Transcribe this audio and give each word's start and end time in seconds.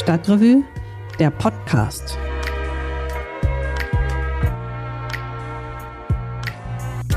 Stadtrevue, 0.00 0.64
der 1.18 1.28
Podcast. 1.28 2.16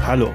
Hallo, 0.05 0.31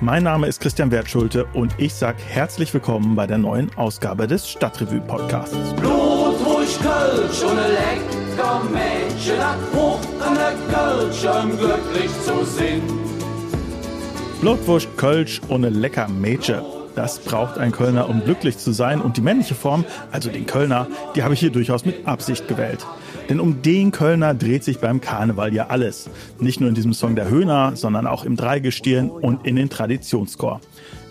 mein 0.00 0.22
Name 0.22 0.46
ist 0.46 0.62
Christian 0.62 0.90
Wertschulte 0.90 1.44
und 1.52 1.74
ich 1.76 1.92
sage 1.92 2.16
herzlich 2.26 2.72
willkommen 2.72 3.14
bei 3.14 3.26
der 3.26 3.36
neuen 3.36 3.70
Ausgabe 3.76 4.26
des 4.26 4.48
Stadtrevue 4.48 5.02
Podcasts. 5.02 5.74
Blut, 5.74 6.40
ruhig, 6.46 6.78
Kölsch 6.80 7.42
und 7.42 7.56
lecker 7.58 8.62
Mädchen, 8.72 9.36
hoch 9.74 10.00
an 10.26 10.34
der 10.34 10.54
Kölsch, 10.74 11.24
um 11.26 11.50
glücklich 11.50 12.10
zu 12.24 12.42
sehen. 12.46 12.82
Blutwurst, 14.40 14.88
Kölsch 14.96 15.42
ohne 15.48 15.68
lecker 15.68 16.08
Mädchen. 16.08 16.62
Das 16.94 17.18
braucht 17.18 17.58
ein 17.58 17.72
Kölner, 17.72 18.08
um 18.08 18.22
glücklich 18.24 18.58
zu 18.58 18.72
sein. 18.72 19.00
Und 19.00 19.16
die 19.16 19.20
männliche 19.20 19.54
Form, 19.54 19.84
also 20.10 20.30
den 20.30 20.46
Kölner, 20.46 20.86
die 21.14 21.22
habe 21.22 21.34
ich 21.34 21.40
hier 21.40 21.50
durchaus 21.50 21.84
mit 21.84 22.06
Absicht 22.06 22.48
gewählt. 22.48 22.86
Denn 23.28 23.40
um 23.40 23.62
den 23.62 23.92
Kölner 23.92 24.34
dreht 24.34 24.64
sich 24.64 24.78
beim 24.78 25.00
Karneval 25.00 25.54
ja 25.54 25.68
alles. 25.68 26.10
Nicht 26.38 26.60
nur 26.60 26.68
in 26.68 26.74
diesem 26.74 26.92
Song 26.92 27.14
der 27.14 27.28
Höhner, 27.28 27.76
sondern 27.76 28.06
auch 28.06 28.24
im 28.24 28.36
Dreigestirn 28.36 29.10
und 29.10 29.46
in 29.46 29.56
den 29.56 29.70
Traditionschor. 29.70 30.60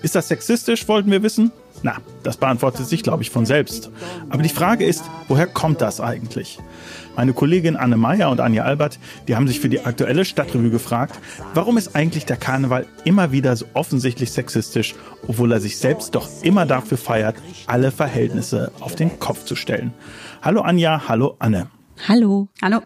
Ist 0.01 0.15
das 0.15 0.27
sexistisch, 0.27 0.87
wollten 0.87 1.11
wir 1.11 1.23
wissen? 1.23 1.51
Na, 1.83 1.97
das 2.23 2.37
beantwortet 2.37 2.87
sich, 2.87 3.03
glaube 3.03 3.23
ich, 3.23 3.29
von 3.29 3.45
selbst. 3.45 3.89
Aber 4.29 4.43
die 4.43 4.49
Frage 4.49 4.85
ist, 4.85 5.03
woher 5.27 5.47
kommt 5.47 5.81
das 5.81 5.99
eigentlich? 5.99 6.59
Meine 7.15 7.33
Kollegin 7.33 7.75
Anne 7.75 7.97
Meyer 7.97 8.29
und 8.29 8.39
Anja 8.39 8.63
Albert, 8.63 8.99
die 9.27 9.35
haben 9.35 9.47
sich 9.47 9.59
für 9.59 9.67
die 9.67 9.81
aktuelle 9.81 10.23
Stadtrevue 10.23 10.69
gefragt, 10.69 11.19
warum 11.53 11.77
ist 11.77 11.95
eigentlich 11.95 12.25
der 12.25 12.37
Karneval 12.37 12.85
immer 13.03 13.31
wieder 13.31 13.55
so 13.55 13.65
offensichtlich 13.73 14.31
sexistisch, 14.31 14.95
obwohl 15.27 15.51
er 15.51 15.59
sich 15.59 15.77
selbst 15.77 16.15
doch 16.15 16.29
immer 16.41 16.65
dafür 16.65 16.97
feiert, 16.97 17.35
alle 17.67 17.91
Verhältnisse 17.91 18.71
auf 18.79 18.95
den 18.95 19.19
Kopf 19.19 19.43
zu 19.43 19.55
stellen. 19.55 19.93
Hallo 20.41 20.61
Anja, 20.61 21.07
hallo 21.07 21.35
Anne. 21.39 21.67
Hallo. 22.07 22.47
Hallo. 22.61 22.81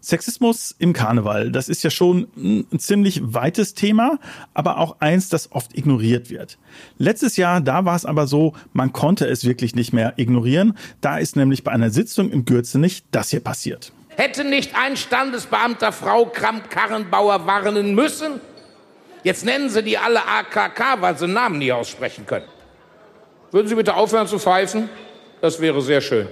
Sexismus 0.00 0.74
im 0.78 0.92
Karneval, 0.92 1.50
das 1.50 1.68
ist 1.68 1.82
ja 1.82 1.90
schon 1.90 2.28
ein 2.36 2.78
ziemlich 2.78 3.20
weites 3.22 3.74
Thema, 3.74 4.18
aber 4.54 4.78
auch 4.78 4.96
eins, 5.00 5.28
das 5.28 5.52
oft 5.52 5.76
ignoriert 5.76 6.30
wird. 6.30 6.58
Letztes 6.98 7.36
Jahr, 7.36 7.60
da 7.60 7.84
war 7.84 7.96
es 7.96 8.04
aber 8.04 8.26
so, 8.26 8.54
man 8.72 8.92
konnte 8.92 9.26
es 9.26 9.44
wirklich 9.44 9.74
nicht 9.74 9.92
mehr 9.92 10.14
ignorieren. 10.16 10.76
Da 11.00 11.18
ist 11.18 11.36
nämlich 11.36 11.64
bei 11.64 11.72
einer 11.72 11.90
Sitzung 11.90 12.30
im 12.30 12.44
Gürzenich 12.44 13.02
das 13.10 13.30
hier 13.30 13.40
passiert. 13.40 13.92
Hätte 14.10 14.44
nicht 14.44 14.74
ein 14.74 14.96
Standesbeamter 14.96 15.92
Frau 15.92 16.26
Kramp-Karrenbauer 16.26 17.46
warnen 17.46 17.94
müssen? 17.94 18.40
Jetzt 19.22 19.44
nennen 19.44 19.68
Sie 19.70 19.82
die 19.82 19.98
alle 19.98 20.20
AKK, 20.26 21.00
weil 21.00 21.16
Sie 21.18 21.26
Namen 21.28 21.58
nie 21.58 21.72
aussprechen 21.72 22.26
können. 22.26 22.46
Würden 23.50 23.68
Sie 23.68 23.74
bitte 23.74 23.94
aufhören 23.94 24.26
zu 24.26 24.38
pfeifen? 24.38 24.88
Das 25.40 25.60
wäre 25.60 25.80
sehr 25.82 26.00
schön. 26.00 26.26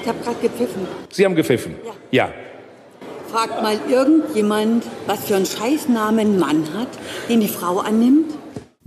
Ich 0.00 0.08
habe 0.08 0.18
gerade 0.22 0.38
gepfiffen. 0.40 0.86
Sie 1.10 1.24
haben 1.24 1.34
gepfiffen? 1.34 1.74
Ja. 2.10 2.28
ja. 2.28 2.32
Fragt 3.30 3.62
mal 3.62 3.78
irgendjemand, 3.88 4.84
was 5.06 5.24
für 5.24 5.36
einen 5.36 5.46
Scheißnamen 5.46 6.34
ein 6.34 6.38
Mann 6.38 6.64
hat, 6.76 6.88
den 7.28 7.40
die 7.40 7.48
Frau 7.48 7.78
annimmt? 7.78 8.32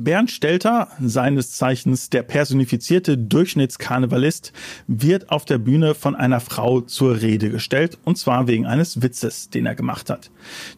Bernd 0.02 0.32
Stelter, 0.32 0.88
seines 1.02 1.52
Zeichens 1.52 2.10
der 2.10 2.24
personifizierte 2.24 3.18
Durchschnittskarnevalist, 3.18 4.54
wird 4.88 5.30
auf 5.30 5.44
der 5.44 5.58
Bühne 5.58 5.94
von 5.94 6.16
einer 6.16 6.40
Frau 6.40 6.80
zur 6.80 7.22
Rede 7.22 7.50
gestellt, 7.50 7.98
und 8.06 8.18
zwar 8.18 8.48
wegen 8.48 8.66
eines 8.66 9.02
Witzes, 9.02 9.50
den 9.50 9.66
er 9.66 9.76
gemacht 9.76 10.10
hat. 10.10 10.32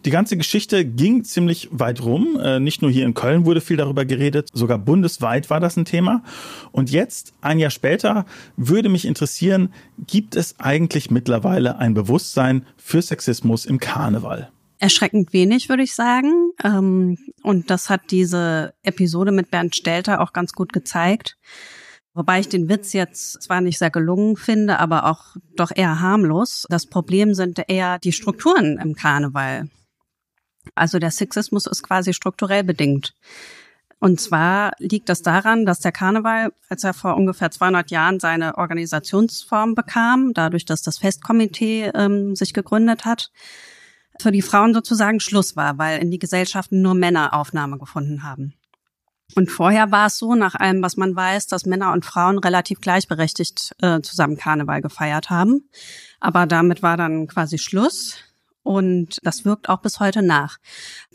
Die 0.05 0.09
ganze 0.09 0.37
Geschichte 0.37 0.85
ging 0.85 1.23
ziemlich 1.23 1.69
weit 1.71 2.01
rum. 2.01 2.39
Äh, 2.41 2.59
nicht 2.59 2.81
nur 2.81 2.89
hier 2.89 3.05
in 3.05 3.13
Köln 3.13 3.45
wurde 3.45 3.61
viel 3.61 3.77
darüber 3.77 4.05
geredet, 4.05 4.49
sogar 4.53 4.79
bundesweit 4.79 5.51
war 5.51 5.59
das 5.59 5.77
ein 5.77 5.85
Thema. 5.85 6.23
Und 6.71 6.89
jetzt, 6.89 7.33
ein 7.41 7.59
Jahr 7.59 7.69
später, 7.69 8.25
würde 8.57 8.89
mich 8.89 9.05
interessieren, 9.05 9.71
gibt 10.07 10.35
es 10.35 10.59
eigentlich 10.59 11.11
mittlerweile 11.11 11.77
ein 11.77 11.93
Bewusstsein 11.93 12.65
für 12.75 13.03
Sexismus 13.03 13.67
im 13.67 13.79
Karneval? 13.79 14.49
Erschreckend 14.81 15.31
wenig, 15.31 15.69
würde 15.69 15.83
ich 15.83 15.93
sagen. 15.93 16.51
Ähm, 16.63 17.17
und 17.43 17.69
das 17.69 17.89
hat 17.89 18.09
diese 18.09 18.73
Episode 18.83 19.31
mit 19.31 19.51
Bernd 19.51 19.75
Stelter 19.75 20.21
auch 20.21 20.33
ganz 20.33 20.53
gut 20.53 20.73
gezeigt. 20.73 21.37
Wobei 22.13 22.39
ich 22.39 22.49
den 22.49 22.67
Witz 22.67 22.91
jetzt 22.91 23.41
zwar 23.43 23.61
nicht 23.61 23.77
sehr 23.77 23.91
gelungen 23.91 24.35
finde, 24.35 24.79
aber 24.79 25.05
auch 25.05 25.37
doch 25.55 25.71
eher 25.73 26.01
harmlos. 26.01 26.65
Das 26.69 26.87
Problem 26.87 27.35
sind 27.35 27.61
eher 27.67 27.99
die 27.99 28.11
Strukturen 28.11 28.79
im 28.79 28.95
Karneval. 28.95 29.69
Also 30.75 30.99
der 30.99 31.11
Sexismus 31.11 31.67
ist 31.67 31.83
quasi 31.83 32.13
strukturell 32.13 32.63
bedingt. 32.63 33.13
Und 33.99 34.19
zwar 34.19 34.71
liegt 34.79 35.09
das 35.09 35.21
daran, 35.21 35.65
dass 35.65 35.79
der 35.79 35.91
Karneval, 35.91 36.51
als 36.69 36.83
er 36.83 36.95
vor 36.95 37.15
ungefähr 37.15 37.51
200 37.51 37.91
Jahren 37.91 38.19
seine 38.19 38.57
Organisationsform 38.57 39.75
bekam, 39.75 40.33
dadurch, 40.33 40.65
dass 40.65 40.81
das 40.81 40.97
Festkomitee 40.97 41.91
ähm, 41.93 42.35
sich 42.35 42.53
gegründet 42.53 43.05
hat, 43.05 43.31
für 44.19 44.31
die 44.31 44.41
Frauen 44.41 44.73
sozusagen 44.73 45.19
Schluss 45.19 45.55
war, 45.55 45.77
weil 45.77 45.99
in 45.99 46.11
die 46.11 46.19
Gesellschaften 46.19 46.81
nur 46.81 46.93
Männer 46.93 47.33
Aufnahme 47.33 47.77
gefunden 47.77 48.23
haben. 48.23 48.53
Und 49.35 49.49
vorher 49.49 49.91
war 49.91 50.07
es 50.07 50.17
so, 50.17 50.35
nach 50.35 50.55
allem, 50.55 50.81
was 50.81 50.97
man 50.97 51.15
weiß, 51.15 51.47
dass 51.47 51.65
Männer 51.65 51.93
und 51.93 52.05
Frauen 52.05 52.37
relativ 52.37 52.81
gleichberechtigt 52.81 53.73
äh, 53.81 54.01
zusammen 54.01 54.37
Karneval 54.37 54.81
gefeiert 54.81 55.29
haben. 55.29 55.69
Aber 56.19 56.45
damit 56.45 56.83
war 56.83 56.97
dann 56.97 57.27
quasi 57.27 57.57
Schluss. 57.57 58.17
Und 58.63 59.17
das 59.23 59.43
wirkt 59.43 59.69
auch 59.69 59.81
bis 59.81 59.99
heute 59.99 60.21
nach. 60.21 60.57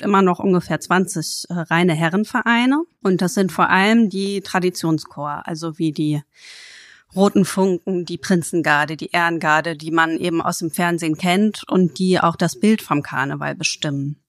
Immer 0.00 0.22
noch 0.22 0.40
ungefähr 0.40 0.80
20 0.80 1.44
äh, 1.48 1.54
reine 1.54 1.94
Herrenvereine. 1.94 2.82
Und 3.02 3.22
das 3.22 3.34
sind 3.34 3.52
vor 3.52 3.70
allem 3.70 4.08
die 4.08 4.40
Traditionschor, 4.40 5.42
also 5.46 5.78
wie 5.78 5.92
die 5.92 6.22
Roten 7.14 7.44
Funken, 7.44 8.04
die 8.04 8.18
Prinzengarde, 8.18 8.96
die 8.96 9.10
Ehrengarde, 9.10 9.76
die 9.76 9.90
man 9.90 10.18
eben 10.18 10.42
aus 10.42 10.58
dem 10.58 10.70
Fernsehen 10.70 11.16
kennt 11.16 11.62
und 11.68 11.98
die 11.98 12.20
auch 12.20 12.36
das 12.36 12.58
Bild 12.58 12.82
vom 12.82 13.02
Karneval 13.02 13.54
bestimmen. 13.54 14.22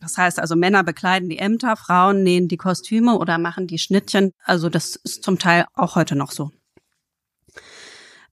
Das 0.00 0.18
heißt 0.18 0.38
also, 0.38 0.56
Männer 0.56 0.84
bekleiden 0.84 1.28
die 1.28 1.38
Ämter, 1.38 1.76
Frauen 1.76 2.22
nähen 2.22 2.48
die 2.48 2.58
Kostüme 2.58 3.18
oder 3.18 3.38
machen 3.38 3.66
die 3.66 3.78
Schnittchen. 3.78 4.32
Also 4.44 4.68
das 4.68 4.96
ist 4.96 5.22
zum 5.22 5.38
Teil 5.38 5.64
auch 5.74 5.96
heute 5.96 6.16
noch 6.16 6.32
so. 6.32 6.50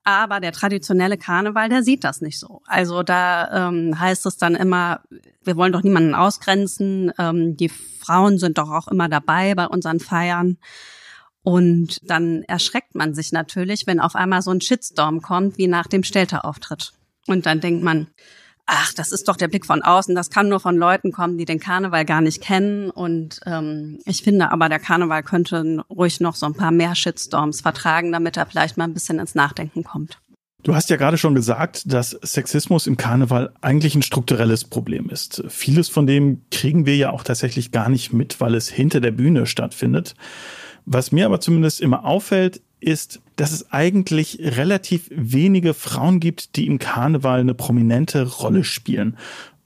Aber 0.07 0.41
der 0.41 0.53
traditionelle 0.53 1.17
Karneval, 1.17 1.71
der 1.71 1.83
sieht 1.83 2.05
das 2.05 2.21
nicht 2.21 2.39
so. 2.39 2.61
Also 2.67 3.03
da 3.03 3.69
ähm, 3.69 3.99
heißt 3.99 4.27
es 4.27 4.37
dann 4.37 4.55
immer, 4.55 5.01
wir 5.43 5.57
wollen 5.57 5.73
doch 5.73 5.83
niemanden 5.83 6.15
ausgrenzen. 6.15 7.11
Ähm, 7.19 7.57
die 7.57 7.71
Frauen 7.71 8.39
sind 8.39 8.59
doch 8.59 8.71
auch 8.71 8.89
immer 8.89 9.09
dabei 9.09 9.55
bei 9.55 9.67
unseren 9.67 10.01
Feiern. 10.01 10.59
Und 11.45 11.99
dann 12.03 12.43
erschreckt 12.45 12.95
man 12.95 13.15
sich 13.15 13.31
natürlich, 13.31 13.87
wenn 13.87 14.01
auf 14.01 14.17
einmal 14.17 14.41
so 14.41 14.51
ein 14.51 14.63
Shitstorm 14.63 15.21
kommt, 15.21 15.59
wie 15.59 15.67
nach 15.67 15.87
dem 15.87 16.03
Stelter-Auftritt. 16.03 16.95
Und 17.27 17.45
dann 17.45 17.61
denkt 17.61 17.85
man, 17.85 18.09
ach, 18.65 18.95
das 18.95 19.13
ist 19.13 19.29
doch 19.29 19.37
der 19.37 19.49
Blick 19.49 19.67
von 19.67 19.83
außen, 19.83 20.15
das 20.15 20.31
kann 20.31 20.49
nur 20.49 20.59
von 20.59 20.77
Leuten 20.77 21.13
kommen, 21.13 21.37
die 21.37 21.45
den 21.45 21.61
Karneval 21.61 22.07
gar 22.07 22.23
nicht 22.23 22.41
kennen. 22.41 22.89
Und 22.91 23.41
ähm, 23.45 23.99
ich 24.07 24.23
finde 24.23 24.53
aber, 24.53 24.71
der 24.71 24.79
Karneval 24.79 25.23
könnte 25.23 25.85
ruhig 25.91 26.19
noch 26.21 26.35
so 26.35 26.47
ein 26.47 26.55
paar 26.55 26.71
mehr 26.71 26.95
Shitstorms 26.95 27.61
vertragen, 27.61 28.11
damit 28.11 28.39
er 28.39 28.47
vielleicht 28.47 28.79
mal 28.79 28.85
ein 28.85 28.95
bisschen 28.95 29.19
ins 29.19 29.35
Nachdenken 29.35 29.85
kommt. 29.85 30.19
Du 30.63 30.75
hast 30.75 30.89
ja 30.89 30.97
gerade 30.97 31.19
schon 31.19 31.35
gesagt, 31.35 31.93
dass 31.93 32.13
Sexismus 32.23 32.87
im 32.87 32.97
Karneval 32.97 33.53
eigentlich 33.61 33.95
ein 33.97 34.03
strukturelles 34.03 34.65
Problem 34.65 35.11
ist. 35.11 35.45
Vieles 35.49 35.91
von 35.91 36.07
dem 36.07 36.47
kriegen 36.51 36.87
wir 36.87 36.97
ja 36.97 37.11
auch 37.11 37.23
tatsächlich 37.23 37.71
gar 37.71 37.91
nicht 37.91 38.15
mit, 38.15 38.41
weil 38.41 38.55
es 38.55 38.71
hinter 38.71 39.03
der 39.03 39.11
Bühne 39.11 39.45
stattfindet. 39.45 40.15
Was 40.87 41.13
mir 41.13 41.27
aber 41.27 41.41
zumindest 41.41 41.81
immer 41.81 42.05
auffällt, 42.05 42.63
ist, 42.81 43.21
dass 43.37 43.53
es 43.53 43.73
eigentlich 43.73 44.39
relativ 44.41 45.09
wenige 45.11 45.75
Frauen 45.75 46.21
gibt, 46.21 46.57
die 46.57 46.67
im 46.67 46.79
Karneval 46.79 47.41
eine 47.41 47.55
prominente 47.55 48.27
Rolle 48.27 48.65
spielen. 48.65 49.17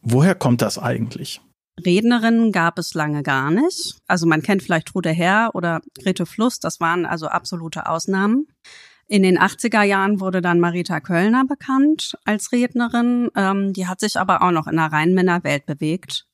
Woher 0.03 0.35
kommt 0.35 0.63
das 0.63 0.79
eigentlich? 0.79 1.41
Rednerinnen 1.85 2.53
gab 2.53 2.79
es 2.79 2.95
lange 2.95 3.23
gar 3.23 3.51
nicht. 3.51 3.97
Also 4.07 4.27
man 4.27 4.43
kennt 4.43 4.63
vielleicht 4.63 4.89
Trude 4.89 5.11
Herr 5.11 5.51
oder 5.55 5.81
Grete 6.03 6.27
Fluss, 6.27 6.61
das 6.61 6.81
waren 6.81 7.07
also 7.07 7.29
absolute 7.29 7.89
Ausnahmen. 7.89 8.47
In 9.07 9.23
den 9.23 9.39
80er 9.39 9.83
Jahren 9.83 10.21
wurde 10.21 10.43
dann 10.43 10.61
Marita 10.61 11.01
Köllner 11.01 11.45
bekannt 11.47 12.19
als 12.25 12.53
Rednerin. 12.53 13.31
Ähm, 13.35 13.73
die 13.73 13.87
hat 13.87 14.01
sich 14.01 14.19
aber 14.19 14.43
auch 14.43 14.51
noch 14.51 14.67
in 14.67 14.77
der 14.77 14.93
reinen 14.93 15.15
Männerwelt 15.15 15.65
bewegt. 15.65 16.27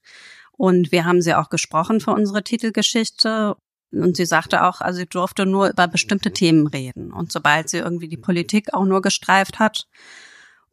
Und 0.57 0.91
wir 0.91 1.05
haben 1.05 1.23
sie 1.23 1.35
auch 1.35 1.51
gesprochen 1.51 2.01
für 2.01 2.11
unsere 2.13 2.43
Titelgeschichte. 2.43 3.57
Und 3.93 4.17
sie 4.17 4.27
sagte 4.27 4.65
auch, 4.65 4.81
also 4.81 4.99
sie 4.99 5.07
durfte 5.07 5.47
nur 5.47 5.71
über 5.71 5.87
bestimmte 5.87 6.33
Themen 6.33 6.67
reden. 6.67 7.13
Und 7.13 7.33
sobald 7.33 7.69
sie 7.69 7.79
irgendwie 7.79 8.09
die 8.09 8.17
Politik 8.17 8.75
auch 8.75 8.85
nur 8.85 9.03
gestreift 9.03 9.59
hat 9.59 9.87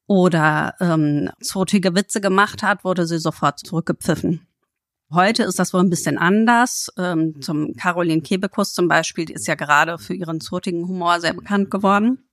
oder 0.07 0.75
ähm, 0.79 1.29
zotige 1.41 1.95
Witze 1.95 2.19
gemacht 2.21 2.63
hat, 2.63 2.83
wurde 2.83 3.05
sie 3.05 3.19
sofort 3.19 3.59
zurückgepfiffen. 3.59 4.47
Heute 5.13 5.43
ist 5.43 5.59
das 5.59 5.73
wohl 5.73 5.81
ein 5.81 5.89
bisschen 5.89 6.17
anders. 6.17 6.89
Ähm, 6.97 7.41
zum 7.41 7.73
Caroline 7.75 8.21
Kebekus 8.21 8.73
zum 8.73 8.87
Beispiel, 8.87 9.25
die 9.25 9.33
ist 9.33 9.47
ja 9.47 9.55
gerade 9.55 9.97
für 9.97 10.13
ihren 10.13 10.39
zotigen 10.39 10.87
Humor 10.87 11.19
sehr 11.19 11.33
bekannt 11.33 11.69
geworden. 11.69 12.29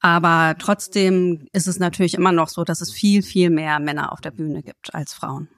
Aber 0.00 0.56
trotzdem 0.58 1.48
ist 1.52 1.66
es 1.66 1.78
natürlich 1.78 2.14
immer 2.14 2.32
noch 2.32 2.48
so, 2.48 2.64
dass 2.64 2.80
es 2.80 2.92
viel, 2.92 3.22
viel 3.22 3.50
mehr 3.50 3.80
Männer 3.80 4.12
auf 4.12 4.20
der 4.20 4.30
Bühne 4.30 4.62
gibt 4.62 4.94
als 4.94 5.12
Frauen. 5.12 5.48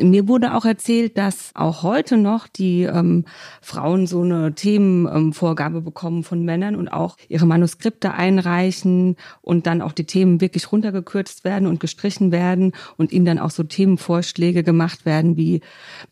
Mir 0.00 0.28
wurde 0.28 0.54
auch 0.54 0.64
erzählt, 0.64 1.18
dass 1.18 1.50
auch 1.54 1.82
heute 1.82 2.16
noch 2.16 2.46
die 2.46 2.84
ähm, 2.84 3.24
Frauen 3.60 4.06
so 4.06 4.22
eine 4.22 4.54
Themenvorgabe 4.54 5.78
ähm, 5.78 5.84
bekommen 5.84 6.22
von 6.22 6.44
Männern 6.44 6.76
und 6.76 6.88
auch 6.88 7.16
ihre 7.28 7.46
Manuskripte 7.46 8.14
einreichen 8.14 9.16
und 9.42 9.66
dann 9.66 9.82
auch 9.82 9.90
die 9.90 10.04
Themen 10.04 10.40
wirklich 10.40 10.70
runtergekürzt 10.70 11.42
werden 11.42 11.66
und 11.66 11.80
gestrichen 11.80 12.30
werden 12.30 12.72
und 12.96 13.10
ihnen 13.10 13.24
dann 13.24 13.40
auch 13.40 13.50
so 13.50 13.64
Themenvorschläge 13.64 14.62
gemacht 14.62 15.04
werden 15.04 15.36
wie 15.36 15.62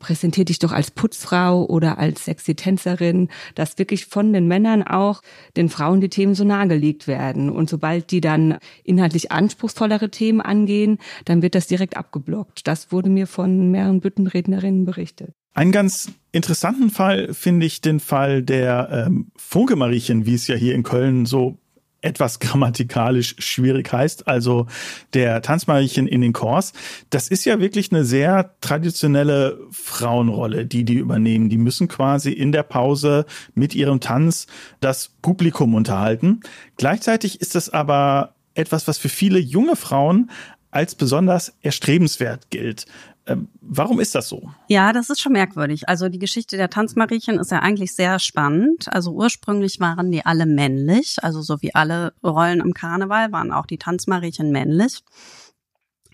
präsentier 0.00 0.44
dich 0.44 0.58
doch 0.58 0.72
als 0.72 0.90
Putzfrau 0.90 1.64
oder 1.64 1.98
als 1.98 2.24
sexy 2.24 2.56
Tänzerin, 2.56 3.28
dass 3.54 3.78
wirklich 3.78 4.06
von 4.06 4.32
den 4.32 4.48
Männern 4.48 4.82
auch 4.82 5.22
den 5.56 5.68
Frauen 5.68 6.00
die 6.00 6.08
Themen 6.08 6.34
so 6.34 6.42
nahegelegt 6.42 7.06
werden 7.06 7.50
und 7.50 7.70
sobald 7.70 8.10
die 8.10 8.20
dann 8.20 8.58
inhaltlich 8.82 9.30
anspruchsvollere 9.30 10.10
Themen 10.10 10.40
angehen, 10.40 10.98
dann 11.24 11.40
wird 11.42 11.54
das 11.54 11.68
direkt 11.68 11.96
abgeblockt. 11.96 12.66
Das 12.66 12.90
wurde 12.90 13.10
mir 13.10 13.28
von 13.28 13.75
mehreren 13.76 14.00
Büttenrednerinnen 14.00 14.86
berichtet. 14.86 15.32
Einen 15.54 15.72
ganz 15.72 16.10
interessanten 16.32 16.90
Fall 16.90 17.34
finde 17.34 17.66
ich 17.66 17.80
den 17.80 18.00
Fall 18.00 18.42
der 18.42 19.06
ähm, 19.06 19.30
Funke-Mariechen, 19.36 20.26
wie 20.26 20.34
es 20.34 20.46
ja 20.46 20.54
hier 20.54 20.74
in 20.74 20.82
Köln 20.82 21.26
so 21.26 21.58
etwas 22.00 22.40
grammatikalisch 22.40 23.36
schwierig 23.38 23.92
heißt, 23.92 24.28
also 24.28 24.66
der 25.12 25.42
Tanzmariechen 25.42 26.06
in 26.06 26.22
den 26.22 26.32
Chors. 26.32 26.72
Das 27.10 27.28
ist 27.28 27.44
ja 27.44 27.60
wirklich 27.60 27.92
eine 27.92 28.04
sehr 28.04 28.54
traditionelle 28.60 29.58
Frauenrolle, 29.70 30.66
die 30.66 30.84
die 30.84 30.94
übernehmen. 30.94 31.48
Die 31.48 31.58
müssen 31.58 31.88
quasi 31.88 32.32
in 32.32 32.52
der 32.52 32.62
Pause 32.62 33.26
mit 33.54 33.74
ihrem 33.74 34.00
Tanz 34.00 34.46
das 34.80 35.10
Publikum 35.20 35.74
unterhalten. 35.74 36.40
Gleichzeitig 36.76 37.40
ist 37.40 37.54
das 37.54 37.68
aber 37.68 38.34
etwas, 38.54 38.88
was 38.88 38.96
für 38.96 39.10
viele 39.10 39.38
junge 39.38 39.76
Frauen 39.76 40.30
als 40.70 40.94
besonders 40.94 41.54
erstrebenswert 41.62 42.50
gilt. 42.50 42.86
Ähm, 43.26 43.48
warum 43.60 43.98
ist 43.98 44.14
das 44.14 44.28
so? 44.28 44.50
Ja, 44.68 44.92
das 44.92 45.10
ist 45.10 45.20
schon 45.20 45.32
merkwürdig. 45.32 45.88
Also 45.88 46.08
die 46.08 46.20
Geschichte 46.20 46.56
der 46.56 46.70
Tanzmariechen 46.70 47.38
ist 47.38 47.50
ja 47.50 47.58
eigentlich 47.58 47.94
sehr 47.94 48.18
spannend. 48.20 48.86
Also 48.92 49.10
ursprünglich 49.12 49.80
waren 49.80 50.12
die 50.12 50.24
alle 50.24 50.46
männlich, 50.46 51.16
also 51.22 51.42
so 51.42 51.60
wie 51.60 51.74
alle 51.74 52.12
Rollen 52.22 52.60
im 52.60 52.72
Karneval 52.72 53.32
waren 53.32 53.52
auch 53.52 53.66
die 53.66 53.78
Tanzmariechen 53.78 54.52
männlich. 54.52 55.02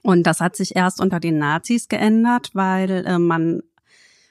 Und 0.02 0.24
das 0.24 0.40
hat 0.40 0.56
sich 0.56 0.74
erst 0.74 1.00
unter 1.00 1.20
den 1.20 1.38
Nazis 1.38 1.88
geändert, 1.88 2.50
weil 2.54 3.04
äh, 3.06 3.18
man 3.18 3.62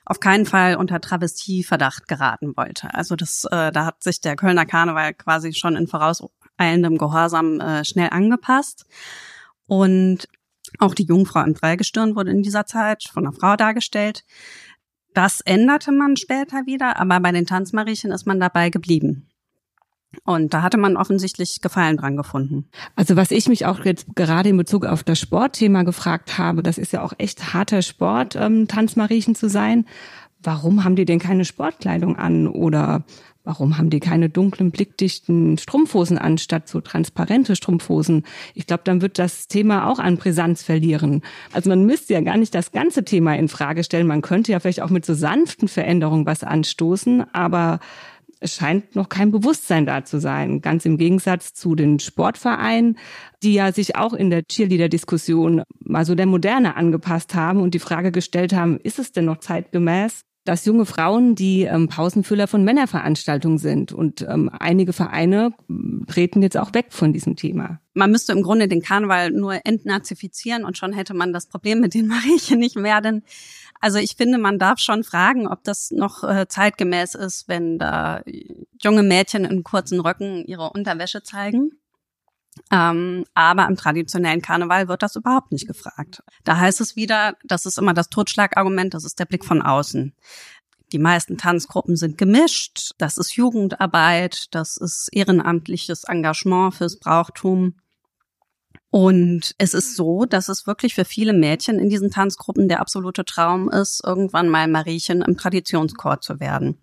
auf 0.06 0.20
keinen 0.20 0.46
Fall 0.46 0.76
unter 0.76 1.00
Travestieverdacht 1.00 2.08
geraten 2.08 2.54
wollte. 2.58 2.94
Also 2.94 3.16
das, 3.16 3.46
äh, 3.46 3.72
da 3.72 3.86
hat 3.86 4.04
sich 4.04 4.20
der 4.20 4.36
Kölner 4.36 4.66
Karneval 4.66 5.14
quasi 5.14 5.54
schon 5.54 5.76
in 5.76 5.88
vorauseilendem 5.88 6.98
Gehorsam 6.98 7.62
äh, 7.62 7.86
schnell 7.86 8.10
angepasst. 8.10 8.86
Und 9.68 10.28
auch 10.80 10.94
die 10.94 11.06
Jungfrau 11.06 11.44
im 11.44 11.54
Dreigestirn 11.54 12.16
wurde 12.16 12.32
in 12.32 12.44
dieser 12.44 12.66
Zeit 12.66 13.04
von 13.04 13.26
einer 13.26 13.36
Frau 13.36 13.56
dargestellt. 13.56 14.24
Das 15.14 15.42
änderte 15.42 15.92
man 15.92 16.16
später 16.16 16.66
wieder, 16.66 16.98
aber 16.98 17.20
bei 17.20 17.32
den 17.32 17.46
Tanzmariechen 17.46 18.12
ist 18.12 18.26
man 18.26 18.40
dabei 18.40 18.70
geblieben. 18.70 19.28
Und 20.26 20.54
da 20.54 20.62
hatte 20.62 20.78
man 20.78 20.98
offensichtlich 20.98 21.62
Gefallen 21.62 21.98
dran 21.98 22.18
gefunden. 22.18 22.70
Also 22.96 23.16
was 23.16 23.32
ich 23.32 23.48
mich 23.48 23.66
auch 23.66 23.86
jetzt 23.86 24.08
gerade 24.16 24.50
in 24.50 24.58
Bezug 24.58 24.86
auf 24.86 25.04
das 25.04 25.20
Sportthema 25.20 25.84
gefragt 25.84 26.38
habe, 26.38 26.64
das 26.64 26.78
ist 26.78 26.92
ja 26.92 27.02
auch 27.02 27.14
echt 27.18 27.54
harter 27.54 27.82
Sport, 27.82 28.36
ähm, 28.36 28.68
Tanzmariechen 28.68 29.36
zu 29.36 29.50
sein. 29.50 29.86
Warum 30.44 30.84
haben 30.84 30.96
die 30.96 31.06
denn 31.06 31.20
keine 31.20 31.46
Sportkleidung 31.46 32.18
an? 32.18 32.48
Oder 32.48 33.06
Warum 33.44 33.80
haben 33.80 33.90
die 33.90 34.00
keine 34.00 34.30
dunklen, 34.30 34.70
blickdichten 34.70 35.58
Strumpfhosen 35.58 36.20
anstatt 36.20 36.68
so 36.68 36.80
transparente 36.80 37.56
Strumpfhosen? 37.56 38.24
Ich 38.54 38.68
glaube, 38.68 38.84
dann 38.86 39.02
wird 39.02 39.18
das 39.18 39.48
Thema 39.48 39.90
auch 39.90 39.98
an 39.98 40.18
Brisanz 40.18 40.62
verlieren. 40.62 41.24
Also 41.52 41.70
man 41.70 41.86
müsste 41.86 42.14
ja 42.14 42.22
gar 42.22 42.38
nicht 42.38 42.54
das 42.54 42.72
ganze 42.72 43.04
Thema 43.04 43.36
in 43.36 43.48
Frage 43.48 43.84
stellen. 43.84 44.06
Man 44.06 44.22
könnte 44.22 44.52
ja 44.52 44.60
vielleicht 44.60 44.82
auch 44.82 44.92
mit 44.92 45.06
so 45.06 45.16
sanften 45.16 45.68
Veränderungen 45.68 46.28
was 46.28 46.44
anstoßen, 46.44 47.34
aber 47.34 47.80
es 48.42 48.56
scheint 48.56 48.96
noch 48.96 49.10
kein 49.10 49.32
Bewusstsein 49.32 49.88
da 49.88 50.04
zu 50.04 50.20
sein. 50.20 50.62
Ganz 50.62 50.86
im 50.86 50.98
Gegensatz 50.98 51.54
zu 51.54 51.76
den 51.76 52.00
Sportvereinen, 52.00 52.98
die 53.42 53.54
ja 53.54 53.72
sich 53.72 53.96
auch 53.96 54.14
in 54.14 54.30
der 54.30 54.44
Cheerleader-Diskussion 54.44 55.64
mal 55.80 56.06
so 56.06 56.14
der 56.14 56.26
Moderne 56.26 56.76
angepasst 56.76 57.34
haben 57.34 57.62
und 57.62 57.74
die 57.74 57.80
Frage 57.80 58.12
gestellt 58.12 58.54
haben, 58.54 58.80
ist 58.80 59.00
es 59.00 59.12
denn 59.12 59.26
noch 59.26 59.38
zeitgemäß? 59.38 60.26
Dass 60.44 60.66
junge 60.66 60.86
Frauen 60.86 61.36
die 61.36 61.64
ähm, 61.64 61.88
Pausenfüller 61.88 62.48
von 62.48 62.64
Männerveranstaltungen 62.64 63.60
sind. 63.60 63.92
Und 63.94 64.22
ähm, 64.24 64.50
einige 64.52 64.92
Vereine 64.94 65.54
hm, 65.68 66.06
treten 66.08 66.42
jetzt 66.42 66.58
auch 66.58 66.74
weg 66.74 66.88
von 66.90 67.14
diesem 67.14 67.36
Thema. 67.36 67.80
Man 67.94 68.12
müsste 68.12 68.32
im 68.32 68.42
Grunde 68.42 68.68
den 68.68 68.82
Karneval 68.82 69.32
nur 69.32 69.66
entnazifizieren 69.66 70.66
und 70.66 70.78
schon 70.78 70.94
hätte 70.94 71.14
man 71.14 71.34
das 71.34 71.48
Problem 71.48 71.80
mit 71.80 71.94
den 71.94 72.08
Mariechen 72.08 72.60
nicht 72.60 72.76
mehr. 72.76 73.02
Denn 73.02 73.24
also 73.80 73.98
ich 73.98 74.16
finde, 74.16 74.38
man 74.38 74.60
darf 74.60 74.80
schon 74.80 75.04
fragen, 75.04 75.48
ob 75.48 75.64
das 75.64 75.92
noch 75.92 76.24
äh, 76.24 76.48
zeitgemäß 76.48 77.16
ist, 77.16 77.48
wenn 77.48 77.80
da 77.80 78.22
junge 78.82 79.04
Mädchen 79.04 79.44
in 79.44 79.64
kurzen 79.64 80.00
Röcken 80.00 80.46
ihre 80.46 80.70
Unterwäsche 80.70 81.24
zeigen. 81.24 81.72
Ähm, 82.72 83.26
aber 83.34 83.68
im 83.68 83.76
traditionellen 83.76 84.42
Karneval 84.42 84.88
wird 84.88 85.04
das 85.04 85.16
überhaupt 85.16 85.52
nicht 85.52 85.68
gefragt. 85.68 86.22
Da 86.44 86.58
heißt 86.58 86.82
es 86.82 86.96
wieder, 86.96 87.36
das 87.44 87.66
ist 87.66 87.78
immer 87.78 87.94
das 87.94 88.10
Totschlagargument, 88.10 88.94
das 88.94 89.06
ist 89.06 89.20
der 89.20 89.26
Blick 89.26 89.46
von 89.46 89.62
außen. 89.62 90.14
Die 90.92 91.00
meisten 91.00 91.38
Tanzgruppen 91.38 91.96
sind 91.96 92.18
gemischt, 92.18 92.92
das 92.98 93.18
ist 93.18 93.36
Jugendarbeit, 93.36 94.54
das 94.54 94.76
ist 94.76 95.08
ehrenamtliches 95.14 96.04
Engagement 96.04 96.76
fürs 96.76 96.98
Brauchtum. 96.98 97.76
Und 98.90 99.56
es 99.58 99.74
ist 99.74 99.96
so, 99.96 100.26
dass 100.26 100.50
es 100.50 100.68
wirklich 100.68 100.96
für 100.96 101.06
viele 101.06 101.32
Mädchen 101.32 101.80
in 101.80 101.88
diesen 101.88 102.12
Tanzgruppen 102.12 102.68
der 102.68 102.82
absolute 102.82 103.24
Traum 103.24 103.70
ist, 103.70 104.04
irgendwann 104.04 104.50
mal 104.50 104.68
Mariechen 104.68 105.22
im 105.22 105.38
Traditionschor 105.38 106.20
zu 106.20 106.42
werden. 106.42 106.78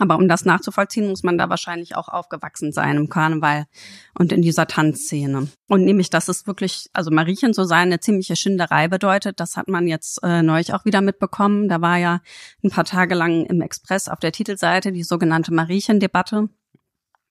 Aber 0.00 0.16
um 0.16 0.28
das 0.28 0.46
nachzuvollziehen, 0.46 1.08
muss 1.08 1.22
man 1.22 1.36
da 1.36 1.50
wahrscheinlich 1.50 1.94
auch 1.94 2.08
aufgewachsen 2.08 2.72
sein 2.72 2.96
im 2.96 3.10
Karneval 3.10 3.66
und 4.18 4.32
in 4.32 4.40
dieser 4.40 4.66
Tanzszene. 4.66 5.48
Und 5.68 5.84
nämlich, 5.84 6.08
dass 6.08 6.28
es 6.28 6.46
wirklich, 6.46 6.88
also 6.94 7.10
Mariechen 7.10 7.52
so 7.52 7.64
sein, 7.64 7.88
eine 7.88 8.00
ziemliche 8.00 8.34
Schinderei 8.34 8.88
bedeutet, 8.88 9.40
das 9.40 9.58
hat 9.58 9.68
man 9.68 9.86
jetzt 9.86 10.22
äh, 10.22 10.42
neulich 10.42 10.72
auch 10.72 10.86
wieder 10.86 11.02
mitbekommen. 11.02 11.68
Da 11.68 11.82
war 11.82 11.98
ja 11.98 12.22
ein 12.64 12.70
paar 12.70 12.86
Tage 12.86 13.14
lang 13.14 13.44
im 13.44 13.60
Express 13.60 14.08
auf 14.08 14.20
der 14.20 14.32
Titelseite 14.32 14.90
die 14.90 15.02
sogenannte 15.02 15.52
Mariechen-Debatte. 15.52 16.48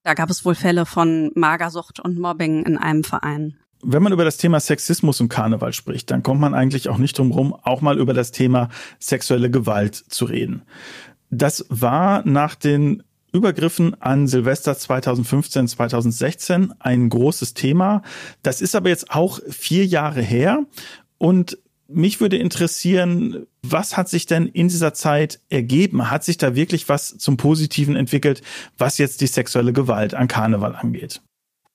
Da 0.04 0.14
gab 0.14 0.30
es 0.30 0.46
wohl 0.46 0.54
Fälle 0.54 0.86
von 0.86 1.32
Magersucht 1.34 2.00
und 2.00 2.20
Mobbing 2.20 2.66
in 2.66 2.78
einem 2.78 3.04
Verein. 3.04 3.58
Wenn 3.82 4.04
man 4.04 4.14
über 4.14 4.26
das 4.26 4.38
Thema 4.38 4.60
Sexismus 4.60 5.20
im 5.22 5.30
Karneval 5.30 5.74
spricht, 5.74 6.12
dann 6.12 6.22
kommt 6.22 6.42
man 6.42 6.54
eigentlich 6.54 6.90
auch 6.90 6.98
nicht 7.00 7.18
drum 7.18 7.32
rum, 7.32 7.54
auch 7.54 7.82
mal 7.82 7.98
über 7.98 8.14
das 8.14 8.32
Thema 8.32 8.70
sexuelle 9.00 9.50
Gewalt 9.50 9.96
zu 9.96 10.26
reden. 10.26 10.64
Das 11.30 11.66
war 11.70 12.26
nach 12.28 12.56
den 12.56 13.04
Übergriffen 13.32 14.00
an 14.02 14.28
Silvester 14.28 14.76
2015, 14.78 15.68
2016 15.68 16.74
ein 16.80 17.10
großes 17.10 17.54
Thema. 17.54 18.02
Das 18.42 18.62
ist 18.62 18.76
aber 18.76 18.90
jetzt 18.90 19.12
auch 19.12 19.40
vier 19.50 19.86
Jahre 19.86 20.22
her. 20.22 20.66
Und 21.18 21.60
mich 21.88 22.22
würde 22.22 22.38
interessieren, 22.38 23.48
was 23.62 23.98
hat 23.98 24.10
sich 24.10 24.26
denn 24.26 24.48
in 24.48 24.68
dieser 24.68 24.94
Zeit 24.94 25.40
ergeben? 25.50 26.10
Hat 26.10 26.24
sich 26.24 26.38
da 26.38 26.56
wirklich 26.56 26.88
was 26.88 27.18
zum 27.18 27.38
Positiven 27.38 27.96
entwickelt, 27.96 28.42
was 28.78 28.98
jetzt 28.98 29.22
die 29.22 29.28
sexuelle 29.28 29.74
Gewalt 29.74 30.14
an 30.14 30.28
Karneval 30.28 30.76
angeht? 30.76 31.22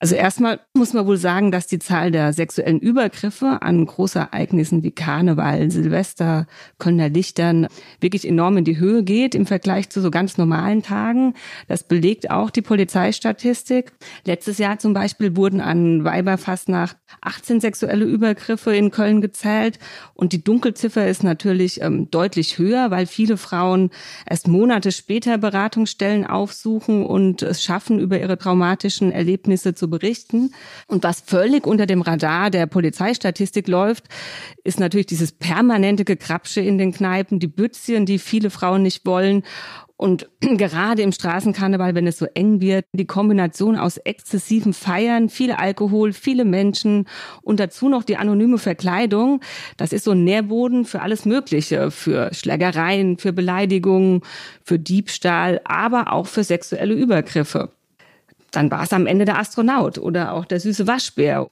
Also 0.04 0.16
erstmal 0.16 0.60
muss 0.74 0.92
man 0.92 1.06
wohl 1.06 1.16
sagen, 1.16 1.50
dass 1.50 1.66
die 1.66 1.78
Zahl 1.78 2.10
der 2.10 2.34
sexuellen 2.34 2.78
Übergriffe 2.78 3.62
an 3.62 3.86
Großereignissen 3.86 4.82
wie 4.82 4.90
Karneval, 4.90 5.70
Silvester, 5.70 6.46
Kölner 6.78 7.08
Lichtern 7.08 7.68
wirklich 8.00 8.28
enorm 8.28 8.58
in 8.58 8.64
die 8.64 8.76
Höhe 8.76 9.02
geht 9.02 9.34
im 9.34 9.46
Vergleich 9.46 9.88
zu 9.88 10.02
so 10.02 10.10
ganz 10.10 10.36
normalen 10.36 10.82
Tagen. 10.82 11.32
Das 11.68 11.84
belegt 11.84 12.30
auch 12.30 12.50
die 12.50 12.60
Polizeistatistik. 12.60 13.92
Letztes 14.26 14.58
Jahr 14.58 14.78
zum 14.78 14.92
Beispiel 14.92 15.36
wurden 15.36 15.62
an 15.62 16.04
Weiberfastnacht 16.04 16.98
18 17.22 17.60
sexuelle 17.60 18.04
Übergriffe 18.04 18.76
in 18.76 18.90
Köln 18.90 19.22
gezählt 19.22 19.78
und 20.12 20.34
die 20.34 20.44
Dunkelziffer 20.44 21.08
ist 21.08 21.24
natürlich 21.24 21.80
ähm, 21.80 22.10
deutlich 22.10 22.58
höher, 22.58 22.90
weil 22.90 23.06
viele 23.06 23.38
Frauen 23.38 23.88
erst 24.28 24.48
Monate 24.48 24.92
später 24.92 25.38
Beratungsstellen 25.38 26.26
aufsuchen 26.26 27.06
und 27.06 27.40
es 27.40 27.64
schaffen, 27.64 27.98
über 27.98 28.20
ihre 28.20 28.36
traumatischen 28.36 29.10
Erlebnisse 29.10 29.74
zu 29.74 29.93
berichten. 29.98 30.52
Und 30.86 31.04
was 31.04 31.20
völlig 31.20 31.66
unter 31.66 31.86
dem 31.86 32.02
Radar 32.02 32.50
der 32.50 32.66
Polizeistatistik 32.66 33.68
läuft, 33.68 34.04
ist 34.64 34.80
natürlich 34.80 35.06
dieses 35.06 35.32
permanente 35.32 36.04
Gekrapsche 36.04 36.60
in 36.60 36.78
den 36.78 36.92
Kneipen, 36.92 37.38
die 37.38 37.46
Bützchen, 37.46 38.06
die 38.06 38.18
viele 38.18 38.50
Frauen 38.50 38.82
nicht 38.82 39.06
wollen. 39.06 39.42
Und 39.96 40.28
gerade 40.40 41.02
im 41.02 41.12
Straßenkarneval, 41.12 41.94
wenn 41.94 42.06
es 42.06 42.18
so 42.18 42.26
eng 42.34 42.60
wird, 42.60 42.84
die 42.92 43.06
Kombination 43.06 43.76
aus 43.76 43.96
exzessiven 43.98 44.72
Feiern, 44.72 45.28
viel 45.28 45.52
Alkohol, 45.52 46.12
viele 46.12 46.44
Menschen 46.44 47.06
und 47.42 47.60
dazu 47.60 47.88
noch 47.88 48.02
die 48.02 48.16
anonyme 48.16 48.58
Verkleidung, 48.58 49.40
das 49.76 49.92
ist 49.92 50.04
so 50.04 50.10
ein 50.10 50.24
Nährboden 50.24 50.84
für 50.84 51.00
alles 51.00 51.24
Mögliche, 51.24 51.90
für 51.90 52.34
Schlägereien, 52.34 53.18
für 53.18 53.32
Beleidigungen, 53.32 54.22
für 54.62 54.78
Diebstahl, 54.78 55.60
aber 55.64 56.12
auch 56.12 56.26
für 56.26 56.44
sexuelle 56.44 56.94
Übergriffe 56.94 57.70
dann 58.56 58.70
war 58.70 58.82
es 58.82 58.92
am 58.92 59.06
Ende 59.06 59.24
der 59.24 59.38
Astronaut 59.38 59.98
oder 59.98 60.32
auch 60.32 60.44
der 60.44 60.60
süße 60.60 60.86
Waschbär. 60.86 61.48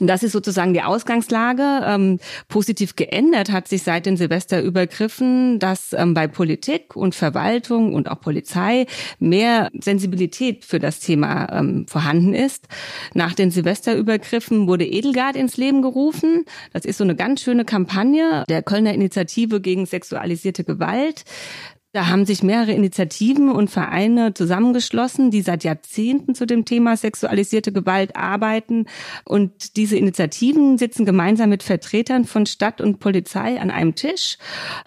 Das 0.00 0.22
ist 0.22 0.32
sozusagen 0.32 0.74
die 0.74 0.82
Ausgangslage. 0.82 1.82
Ähm, 1.84 2.18
positiv 2.48 2.96
geändert 2.96 3.50
hat 3.50 3.68
sich 3.68 3.82
seit 3.82 4.06
den 4.06 4.16
Silvesterübergriffen, 4.16 5.58
dass 5.58 5.92
ähm, 5.92 6.14
bei 6.14 6.26
Politik 6.26 6.96
und 6.96 7.14
Verwaltung 7.14 7.94
und 7.94 8.10
auch 8.10 8.20
Polizei 8.20 8.86
mehr 9.18 9.68
Sensibilität 9.78 10.64
für 10.64 10.78
das 10.78 11.00
Thema 11.00 11.48
ähm, 11.52 11.86
vorhanden 11.88 12.34
ist. 12.34 12.66
Nach 13.14 13.34
den 13.34 13.50
Silvesterübergriffen 13.50 14.66
wurde 14.66 14.86
Edelgard 14.86 15.36
ins 15.36 15.56
Leben 15.56 15.82
gerufen. 15.82 16.44
Das 16.72 16.84
ist 16.84 16.98
so 16.98 17.04
eine 17.04 17.16
ganz 17.16 17.42
schöne 17.42 17.64
Kampagne 17.64 18.44
der 18.48 18.62
Kölner 18.62 18.94
Initiative 18.94 19.60
gegen 19.60 19.86
sexualisierte 19.86 20.64
Gewalt. 20.64 21.24
Da 21.92 22.06
haben 22.06 22.24
sich 22.24 22.44
mehrere 22.44 22.70
Initiativen 22.70 23.50
und 23.50 23.68
Vereine 23.68 24.32
zusammengeschlossen, 24.32 25.32
die 25.32 25.42
seit 25.42 25.64
Jahrzehnten 25.64 26.36
zu 26.36 26.46
dem 26.46 26.64
Thema 26.64 26.96
sexualisierte 26.96 27.72
Gewalt 27.72 28.14
arbeiten. 28.14 28.86
Und 29.24 29.76
diese 29.76 29.96
Initiativen 29.96 30.78
sitzen 30.78 31.04
gemeinsam 31.04 31.50
mit 31.50 31.64
Vertretern 31.64 32.26
von 32.26 32.46
Stadt 32.46 32.80
und 32.80 33.00
Polizei 33.00 33.60
an 33.60 33.72
einem 33.72 33.96
Tisch. 33.96 34.38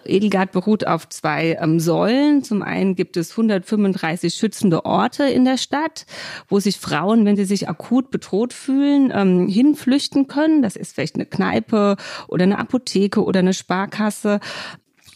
Edelgard 0.05 0.53
beruht 0.53 0.88
auf 0.88 1.10
zwei 1.10 1.57
ähm, 1.62 1.81
Säulen. 1.81 2.41
Zum 2.41 2.62
einen 2.62 2.95
gibt 2.95 3.17
es 3.17 3.31
135 3.31 4.33
schützende 4.33 4.86
Orte 4.86 5.25
in 5.25 5.43
der 5.43 5.57
Stadt, 5.57 6.05
wo 6.48 6.62
sich 6.62 6.77
Frauen, 6.77 7.25
wenn 7.25 7.36
sie 7.36 7.43
sich 7.43 7.67
akut 7.67 8.12
bedroht 8.12 8.53
fühlen, 8.53 9.12
ähm, 9.13 9.50
hinflüchten 9.50 10.27
können. 10.27 10.62
Das 10.62 10.77
ist 10.77 10.95
vielleicht 10.95 11.15
eine 11.15 11.25
Kneipe 11.25 11.98
oder 12.29 12.43
eine 12.43 12.60
Apotheke 12.60 13.25
oder 13.25 13.39
eine 13.39 13.53
Sparkasse. 13.53 14.39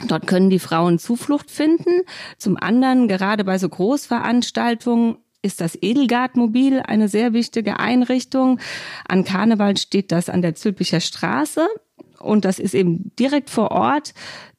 Dort 0.07 0.27
können 0.27 0.49
die 0.49 0.59
Frauen 0.59 0.99
Zuflucht 0.99 1.49
finden. 1.49 2.01
Zum 2.37 2.57
anderen, 2.57 3.07
gerade 3.07 3.43
bei 3.43 3.57
so 3.57 3.67
Großveranstaltungen, 3.67 5.17
ist 5.41 5.61
das 5.61 5.77
Edelgardmobil 5.81 6.81
eine 6.81 7.07
sehr 7.07 7.33
wichtige 7.33 7.79
Einrichtung. 7.79 8.59
An 9.07 9.23
Karneval 9.23 9.77
steht 9.77 10.11
das 10.11 10.29
an 10.29 10.41
der 10.41 10.55
Zülpicher 10.55 10.99
Straße 10.99 11.67
und 12.19 12.45
das 12.45 12.59
ist 12.59 12.73
eben 12.73 13.11
direkt 13.17 13.49
vor 13.49 13.71
Ort 13.71 14.13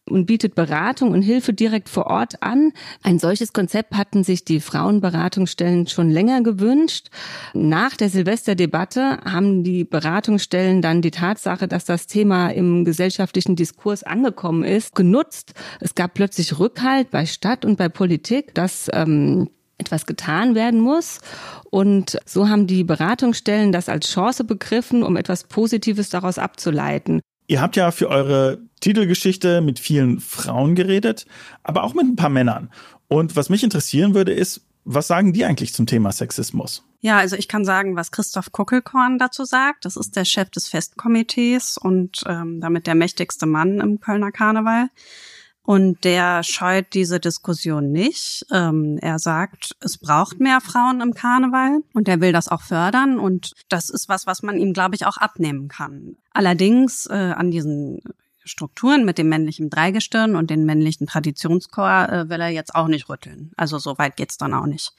und 0.09 0.27
bietet 0.27 0.55
Beratung 0.55 1.12
und 1.12 1.23
Hilfe 1.23 1.53
direkt 1.53 1.88
vor 1.88 2.07
Ort 2.07 2.43
an. 2.43 2.73
Ein 3.03 3.19
solches 3.19 3.53
Konzept 3.53 3.95
hatten 3.95 4.25
sich 4.25 4.45
die 4.45 4.61
Frauenberatungsstellen 4.61 5.87
schon 5.87 6.11
länger 6.11 6.43
gewünscht. 6.43 7.09
Nach 7.55 7.97
der 7.97 8.09
Silvesterdebatte 8.09 9.19
haben 9.25 9.65
die 9.65 9.85
Beratungsstellen 9.85 10.83
dann 10.83 11.03
die 11.03 11.11
Tatsache, 11.11 11.69
dass 11.69 11.85
das 11.85 12.07
Thema 12.07 12.49
im 12.50 12.85
gesellschaftlichen 12.85 13.57
Diskurs 13.57 14.03
angekommen 14.03 14.65
ist, 14.65 14.95
genutzt. 14.95 15.55
Es 15.81 15.95
gab 15.95 16.15
plötzlich 16.15 16.59
Rückhalt 16.59 17.11
bei 17.11 17.27
Stadt 17.27 17.65
und 17.65 17.77
bei 17.77 17.88
Politik, 17.88 18.55
dass 18.55 18.91
ähm, 18.93 19.49
etwas 19.79 20.07
getan 20.07 20.55
werden 20.55 20.81
muss. 20.81 21.21
Und 21.71 22.19
so 22.27 22.49
haben 22.49 22.67
die 22.67 22.85
Beratungsstellen 22.85 23.73
das 23.73 23.88
als 23.88 24.11
Chance 24.11 24.45
begriffen, 24.45 25.03
um 25.03 25.17
etwas 25.17 25.45
Positives 25.45 26.11
daraus 26.11 26.38
abzuleiten. 26.38 27.21
Ihr 27.49 27.62
habt 27.62 27.76
ja 27.76 27.90
für 27.90 28.09
eure 28.11 28.61
Titelgeschichte 28.81 29.62
mit 29.62 29.78
vielen 29.78 30.21
Frauen 30.21 30.75
geredet, 30.75 31.26
aber 31.62 31.83
auch 31.83 31.95
mit 31.95 32.05
ein 32.05 32.14
paar 32.14 32.28
Männern. 32.28 32.71
Und 33.09 33.37
was 33.37 33.49
mich 33.49 33.64
interessieren 33.64 34.14
würde, 34.14 34.33
ist, 34.33 34.61
was 34.85 35.07
sagen 35.07 35.33
die 35.33 35.45
eigentlich 35.47 35.73
zum 35.73 35.87
Thema 35.87 36.12
Sexismus? 36.12 36.85
Ja, 37.00 37.17
also 37.17 37.37
ich 37.37 37.49
kann 37.49 37.64
sagen, 37.64 37.97
was 37.97 38.11
Christoph 38.11 38.52
Kuckelkorn 38.52 39.19
dazu 39.19 39.45
sagt. 39.45 39.87
Das 39.87 39.97
ist 39.97 40.14
der 40.14 40.26
Chef 40.26 40.50
des 40.50 40.69
Festkomitees 40.69 41.78
und 41.78 42.23
ähm, 42.26 42.61
damit 42.61 42.87
der 42.87 42.95
mächtigste 42.95 43.47
Mann 43.47 43.81
im 43.81 43.99
Kölner 44.00 44.31
Karneval. 44.31 44.90
Und 45.69 46.03
der 46.05 46.45
scheut 46.45 46.95
diese 46.95 47.21
Diskussion 47.21 47.93
nicht. 47.93 48.47
Ähm, 48.51 48.99
er 49.03 49.19
sagt, 49.19 49.77
es 49.81 49.99
braucht 49.99 50.41
mehr 50.41 50.63
Frauen 50.63 51.03
im 51.03 51.13
Karneval 51.13 51.83
und 51.93 52.09
er 52.09 52.23
will 52.23 52.33
das 52.33 52.49
auch 52.49 52.63
fördern. 52.63 53.19
Und 53.19 53.53
das 53.69 53.91
ist 53.91 54.09
was, 54.09 54.27
was 54.27 54.43
man 54.43 54.57
ihm, 54.57 54.73
glaube 54.73 54.95
ich, 54.95 55.05
auch 55.05 55.19
abnehmen 55.19 55.69
kann. 55.69 56.17
Allerdings 56.33 57.05
äh, 57.05 57.35
an 57.37 57.51
diesen 57.51 58.01
Strukturen 58.45 59.05
mit 59.05 59.19
dem 59.19 59.29
männlichen 59.29 59.69
Dreigestirn 59.69 60.37
und 60.37 60.49
den 60.49 60.65
männlichen 60.65 61.07
Traditionschor 61.07 62.09
äh, 62.09 62.31
will 62.31 62.41
er 62.41 62.49
jetzt 62.49 62.75
auch 62.75 62.89
nicht 62.89 63.11
rütteln. 63.11 63.53
Also 63.59 63.77
so 63.77 63.99
weit 63.99 64.17
geht's 64.17 64.39
dann 64.39 64.55
auch 64.55 64.65
nicht. 64.65 64.95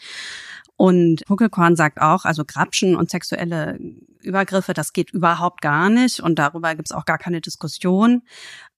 Und 0.75 1.23
Huckelkorn 1.27 1.75
sagt 1.75 1.99
auch, 1.99 2.25
also 2.25 2.45
Grapschen 2.45 2.95
und 2.95 3.09
sexuelle 3.09 3.79
Übergriffe, 4.21 4.73
das 4.73 4.93
geht 4.93 5.09
überhaupt 5.11 5.61
gar 5.61 5.89
nicht 5.89 6.21
und 6.21 6.39
darüber 6.39 6.75
gibt's 6.75 6.91
auch 6.91 7.05
gar 7.05 7.17
keine 7.17 7.41
Diskussion. 7.41 8.21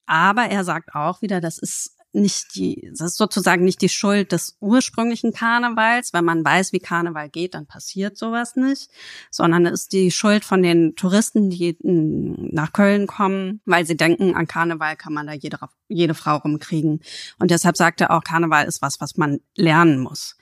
Aber 0.06 0.44
er 0.44 0.64
sagt 0.64 0.96
auch 0.96 1.22
wieder, 1.22 1.42
das 1.42 1.58
ist 1.58 1.98
nicht 2.14 2.56
die, 2.56 2.90
das 2.92 3.12
ist 3.12 3.18
sozusagen 3.18 3.64
nicht 3.64 3.82
die 3.82 3.90
Schuld 3.90 4.32
des 4.32 4.58
ursprünglichen 4.60 5.32
Karnevals. 5.34 6.14
Wenn 6.14 6.26
man 6.26 6.44
weiß, 6.44 6.74
wie 6.74 6.80
Karneval 6.80 7.30
geht, 7.30 7.54
dann 7.54 7.68
passiert 7.68 8.18
sowas 8.18 8.56
nicht, 8.56 8.90
sondern 9.30 9.66
es 9.66 9.84
ist 9.84 9.94
die 9.94 10.12
Schuld 10.12 10.44
von 10.44 10.62
den 10.62 10.96
Touristen, 10.96 11.50
die 11.50 11.78
nach 11.82 12.74
Köln 12.74 13.08
kommen, 13.08 13.62
weil 13.66 13.86
sie 13.86 13.96
denken, 13.96 14.36
an 14.36 14.48
Karneval 14.48 14.96
kann 14.98 15.14
man 15.14 15.28
da 15.28 15.34
jede, 15.34 15.58
jede 15.88 16.14
Frau 16.14 16.38
rumkriegen. 16.38 17.00
Und 17.40 17.52
deshalb 17.52 17.78
sagt 17.78 18.02
er 18.02 18.12
auch, 18.12 18.24
Karneval 18.24 18.66
ist 18.66 18.82
was, 18.82 19.00
was 19.00 19.16
man 19.16 19.40
lernen 19.56 20.00
muss. 20.00 20.36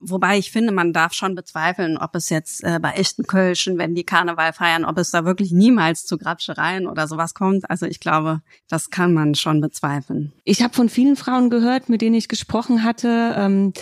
Wobei 0.00 0.38
ich 0.38 0.52
finde, 0.52 0.72
man 0.72 0.92
darf 0.92 1.12
schon 1.12 1.34
bezweifeln, 1.34 1.98
ob 1.98 2.14
es 2.14 2.30
jetzt 2.30 2.62
äh, 2.62 2.78
bei 2.80 2.92
echten 2.92 3.26
Kölschen, 3.26 3.78
wenn 3.78 3.96
die 3.96 4.04
Karneval 4.04 4.52
feiern, 4.52 4.84
ob 4.84 4.96
es 4.96 5.10
da 5.10 5.24
wirklich 5.24 5.50
niemals 5.50 6.06
zu 6.06 6.18
Grabschereien 6.18 6.86
oder 6.86 7.08
sowas 7.08 7.34
kommt. 7.34 7.68
Also 7.68 7.84
ich 7.86 7.98
glaube, 7.98 8.40
das 8.68 8.90
kann 8.90 9.12
man 9.12 9.34
schon 9.34 9.60
bezweifeln. 9.60 10.32
Ich 10.44 10.62
habe 10.62 10.72
von 10.72 10.88
vielen 10.88 11.16
Frauen 11.16 11.50
gehört, 11.50 11.88
mit 11.88 12.00
denen 12.00 12.14
ich 12.14 12.28
gesprochen 12.28 12.84
hatte, 12.84 13.34
ähm, 13.36 13.72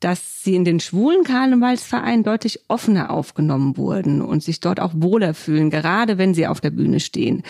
dass 0.00 0.42
sie 0.42 0.56
in 0.56 0.64
den 0.64 0.78
schwulen 0.78 1.24
Karnevalsvereinen 1.24 2.22
deutlich 2.22 2.60
offener 2.68 3.10
aufgenommen 3.10 3.76
wurden 3.78 4.20
und 4.20 4.42
sich 4.42 4.60
dort 4.60 4.78
auch 4.78 4.92
wohler 4.94 5.32
fühlen, 5.32 5.70
gerade 5.70 6.18
wenn 6.18 6.34
sie 6.34 6.46
auf 6.46 6.60
der 6.60 6.70
Bühne 6.70 7.00
stehen. 7.00 7.44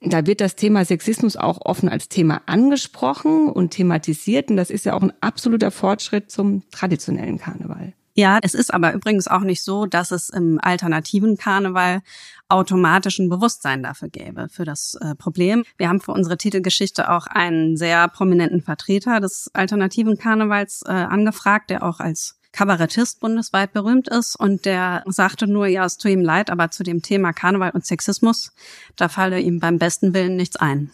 Da 0.00 0.26
wird 0.26 0.40
das 0.40 0.56
Thema 0.56 0.84
Sexismus 0.84 1.36
auch 1.36 1.60
offen 1.64 1.88
als 1.88 2.08
Thema 2.08 2.42
angesprochen 2.46 3.48
und 3.48 3.70
thematisiert. 3.70 4.50
Und 4.50 4.56
das 4.56 4.70
ist 4.70 4.84
ja 4.84 4.94
auch 4.94 5.02
ein 5.02 5.12
absoluter 5.20 5.70
Fortschritt 5.70 6.30
zum 6.30 6.62
traditionellen 6.70 7.38
Karneval. 7.38 7.94
Ja, 8.18 8.38
es 8.40 8.54
ist 8.54 8.72
aber 8.72 8.94
übrigens 8.94 9.28
auch 9.28 9.42
nicht 9.42 9.62
so, 9.62 9.84
dass 9.84 10.10
es 10.10 10.30
im 10.30 10.58
alternativen 10.62 11.36
Karneval 11.36 12.00
automatisch 12.48 13.18
ein 13.18 13.28
Bewusstsein 13.28 13.82
dafür 13.82 14.08
gäbe, 14.08 14.48
für 14.48 14.64
das 14.64 14.96
äh, 15.02 15.14
Problem. 15.14 15.64
Wir 15.76 15.90
haben 15.90 16.00
für 16.00 16.12
unsere 16.12 16.38
Titelgeschichte 16.38 17.10
auch 17.10 17.26
einen 17.26 17.76
sehr 17.76 18.08
prominenten 18.08 18.62
Vertreter 18.62 19.20
des 19.20 19.50
alternativen 19.52 20.16
Karnevals 20.16 20.80
äh, 20.86 20.92
angefragt, 20.92 21.68
der 21.68 21.82
auch 21.82 22.00
als 22.00 22.35
Kabarettist 22.56 23.20
bundesweit 23.20 23.74
berühmt 23.74 24.08
ist 24.08 24.34
und 24.34 24.64
der 24.64 25.04
sagte 25.06 25.46
nur, 25.46 25.66
ja, 25.66 25.84
es 25.84 25.98
tut 25.98 26.10
ihm 26.10 26.22
leid, 26.22 26.48
aber 26.48 26.70
zu 26.70 26.84
dem 26.84 27.02
Thema 27.02 27.34
Karneval 27.34 27.72
und 27.72 27.84
Sexismus, 27.84 28.52
da 28.96 29.10
falle 29.10 29.40
ihm 29.40 29.60
beim 29.60 29.78
besten 29.78 30.14
Willen 30.14 30.36
nichts 30.36 30.56
ein. 30.56 30.90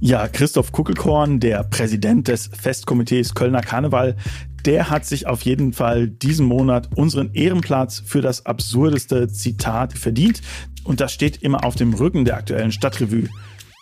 Ja, 0.00 0.26
Christoph 0.28 0.72
Kuckelkorn, 0.72 1.38
der 1.38 1.64
Präsident 1.64 2.28
des 2.28 2.46
Festkomitees 2.48 3.34
Kölner 3.34 3.60
Karneval, 3.60 4.16
der 4.64 4.88
hat 4.88 5.04
sich 5.04 5.26
auf 5.26 5.42
jeden 5.42 5.74
Fall 5.74 6.08
diesen 6.08 6.46
Monat 6.46 6.88
unseren 6.96 7.34
Ehrenplatz 7.34 8.02
für 8.04 8.22
das 8.22 8.46
absurdeste 8.46 9.28
Zitat 9.28 9.92
verdient. 9.92 10.40
Und 10.82 11.00
das 11.00 11.12
steht 11.12 11.42
immer 11.42 11.64
auf 11.64 11.74
dem 11.74 11.92
Rücken 11.92 12.24
der 12.24 12.36
aktuellen 12.36 12.72
Stadtrevue. 12.72 13.28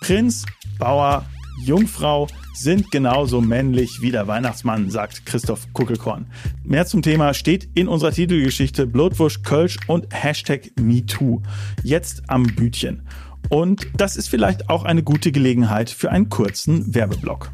Prinz, 0.01 0.47
Bauer, 0.79 1.27
Jungfrau 1.65 2.27
sind 2.55 2.91
genauso 2.91 3.41
männlich 3.41 4.01
wie 4.01 4.11
der 4.11 4.27
Weihnachtsmann, 4.27 4.91
sagt 4.91 5.25
Christoph 5.27 5.73
Kuckelkorn. 5.73 6.27
Mehr 6.65 6.87
zum 6.87 7.03
Thema 7.03 7.35
steht 7.35 7.69
in 7.75 7.89
unserer 7.89 8.13
Titelgeschichte 8.13 8.87
Blutwurst 8.87 9.45
Kölsch 9.45 9.79
und 9.87 10.07
Hashtag 10.11 10.71
MeToo. 10.81 11.43
Jetzt 11.83 12.23
am 12.29 12.45
Bütchen. 12.45 13.03
Und 13.49 13.87
das 13.97 14.17
ist 14.17 14.29
vielleicht 14.29 14.69
auch 14.69 14.85
eine 14.85 15.03
gute 15.03 15.33
Gelegenheit 15.33 15.91
für 15.91 16.11
einen 16.11 16.29
kurzen 16.29 16.95
Werbeblock. 16.95 17.51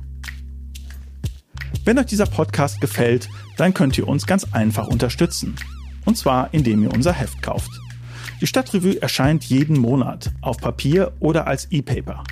Wenn 1.84 1.98
euch 1.98 2.06
dieser 2.06 2.26
Podcast 2.26 2.80
gefällt, 2.80 3.28
dann 3.56 3.72
könnt 3.72 3.96
ihr 3.96 4.08
uns 4.08 4.26
ganz 4.26 4.52
einfach 4.52 4.88
unterstützen. 4.88 5.54
Und 6.04 6.16
zwar, 6.16 6.52
indem 6.52 6.82
ihr 6.82 6.92
unser 6.92 7.12
Heft 7.12 7.42
kauft. 7.42 7.70
Die 8.40 8.46
Stadtrevue 8.46 9.00
erscheint 9.00 9.44
jeden 9.44 9.78
Monat 9.78 10.30
auf 10.42 10.58
Papier 10.58 11.12
oder 11.20 11.46
als 11.46 11.70
E-Paper. 11.70 12.22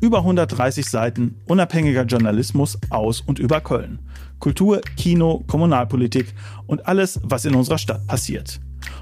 Über 0.00 0.18
130 0.18 0.86
Seiten 0.86 1.36
unabhängiger 1.46 2.04
Journalismus 2.04 2.78
aus 2.88 3.20
und 3.20 3.38
über 3.38 3.60
Köln. 3.60 3.98
Kultur, 4.38 4.80
Kino, 4.96 5.44
Kommunalpolitik 5.46 6.34
und 6.66 6.86
alles, 6.86 7.20
was 7.22 7.44
in 7.44 7.54
unserer 7.54 7.76
Stadt 7.76 8.06
passiert. 8.06 8.60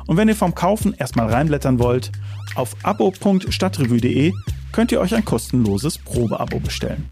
Und 0.08 0.16
wenn 0.16 0.28
ihr 0.28 0.34
vom 0.34 0.56
Kaufen 0.56 0.94
erstmal 0.94 1.30
reinblättern 1.32 1.78
wollt, 1.78 2.10
auf 2.56 2.74
abo.stadtrevue.de 2.82 4.32
könnt 4.72 4.90
ihr 4.90 5.00
euch 5.00 5.14
ein 5.14 5.24
kostenloses 5.24 5.98
Probeabo 5.98 6.58
bestellen. 6.58 7.08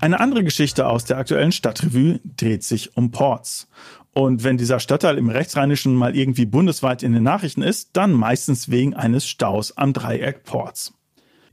Eine 0.00 0.20
andere 0.20 0.42
Geschichte 0.42 0.86
aus 0.86 1.04
der 1.04 1.18
aktuellen 1.18 1.52
Stadtrevue 1.52 2.20
dreht 2.36 2.64
sich 2.64 2.96
um 2.96 3.10
Ports. 3.10 3.68
Und 4.14 4.44
wenn 4.44 4.56
dieser 4.56 4.80
Stadtteil 4.80 5.18
im 5.18 5.28
Rechtsrheinischen 5.28 5.94
mal 5.94 6.16
irgendwie 6.16 6.46
bundesweit 6.46 7.02
in 7.02 7.12
den 7.12 7.22
Nachrichten 7.24 7.62
ist, 7.62 7.90
dann 7.94 8.12
meistens 8.12 8.70
wegen 8.70 8.94
eines 8.94 9.26
Staus 9.26 9.76
am 9.76 9.92
Dreieck 9.92 10.44
Ports. 10.44 10.94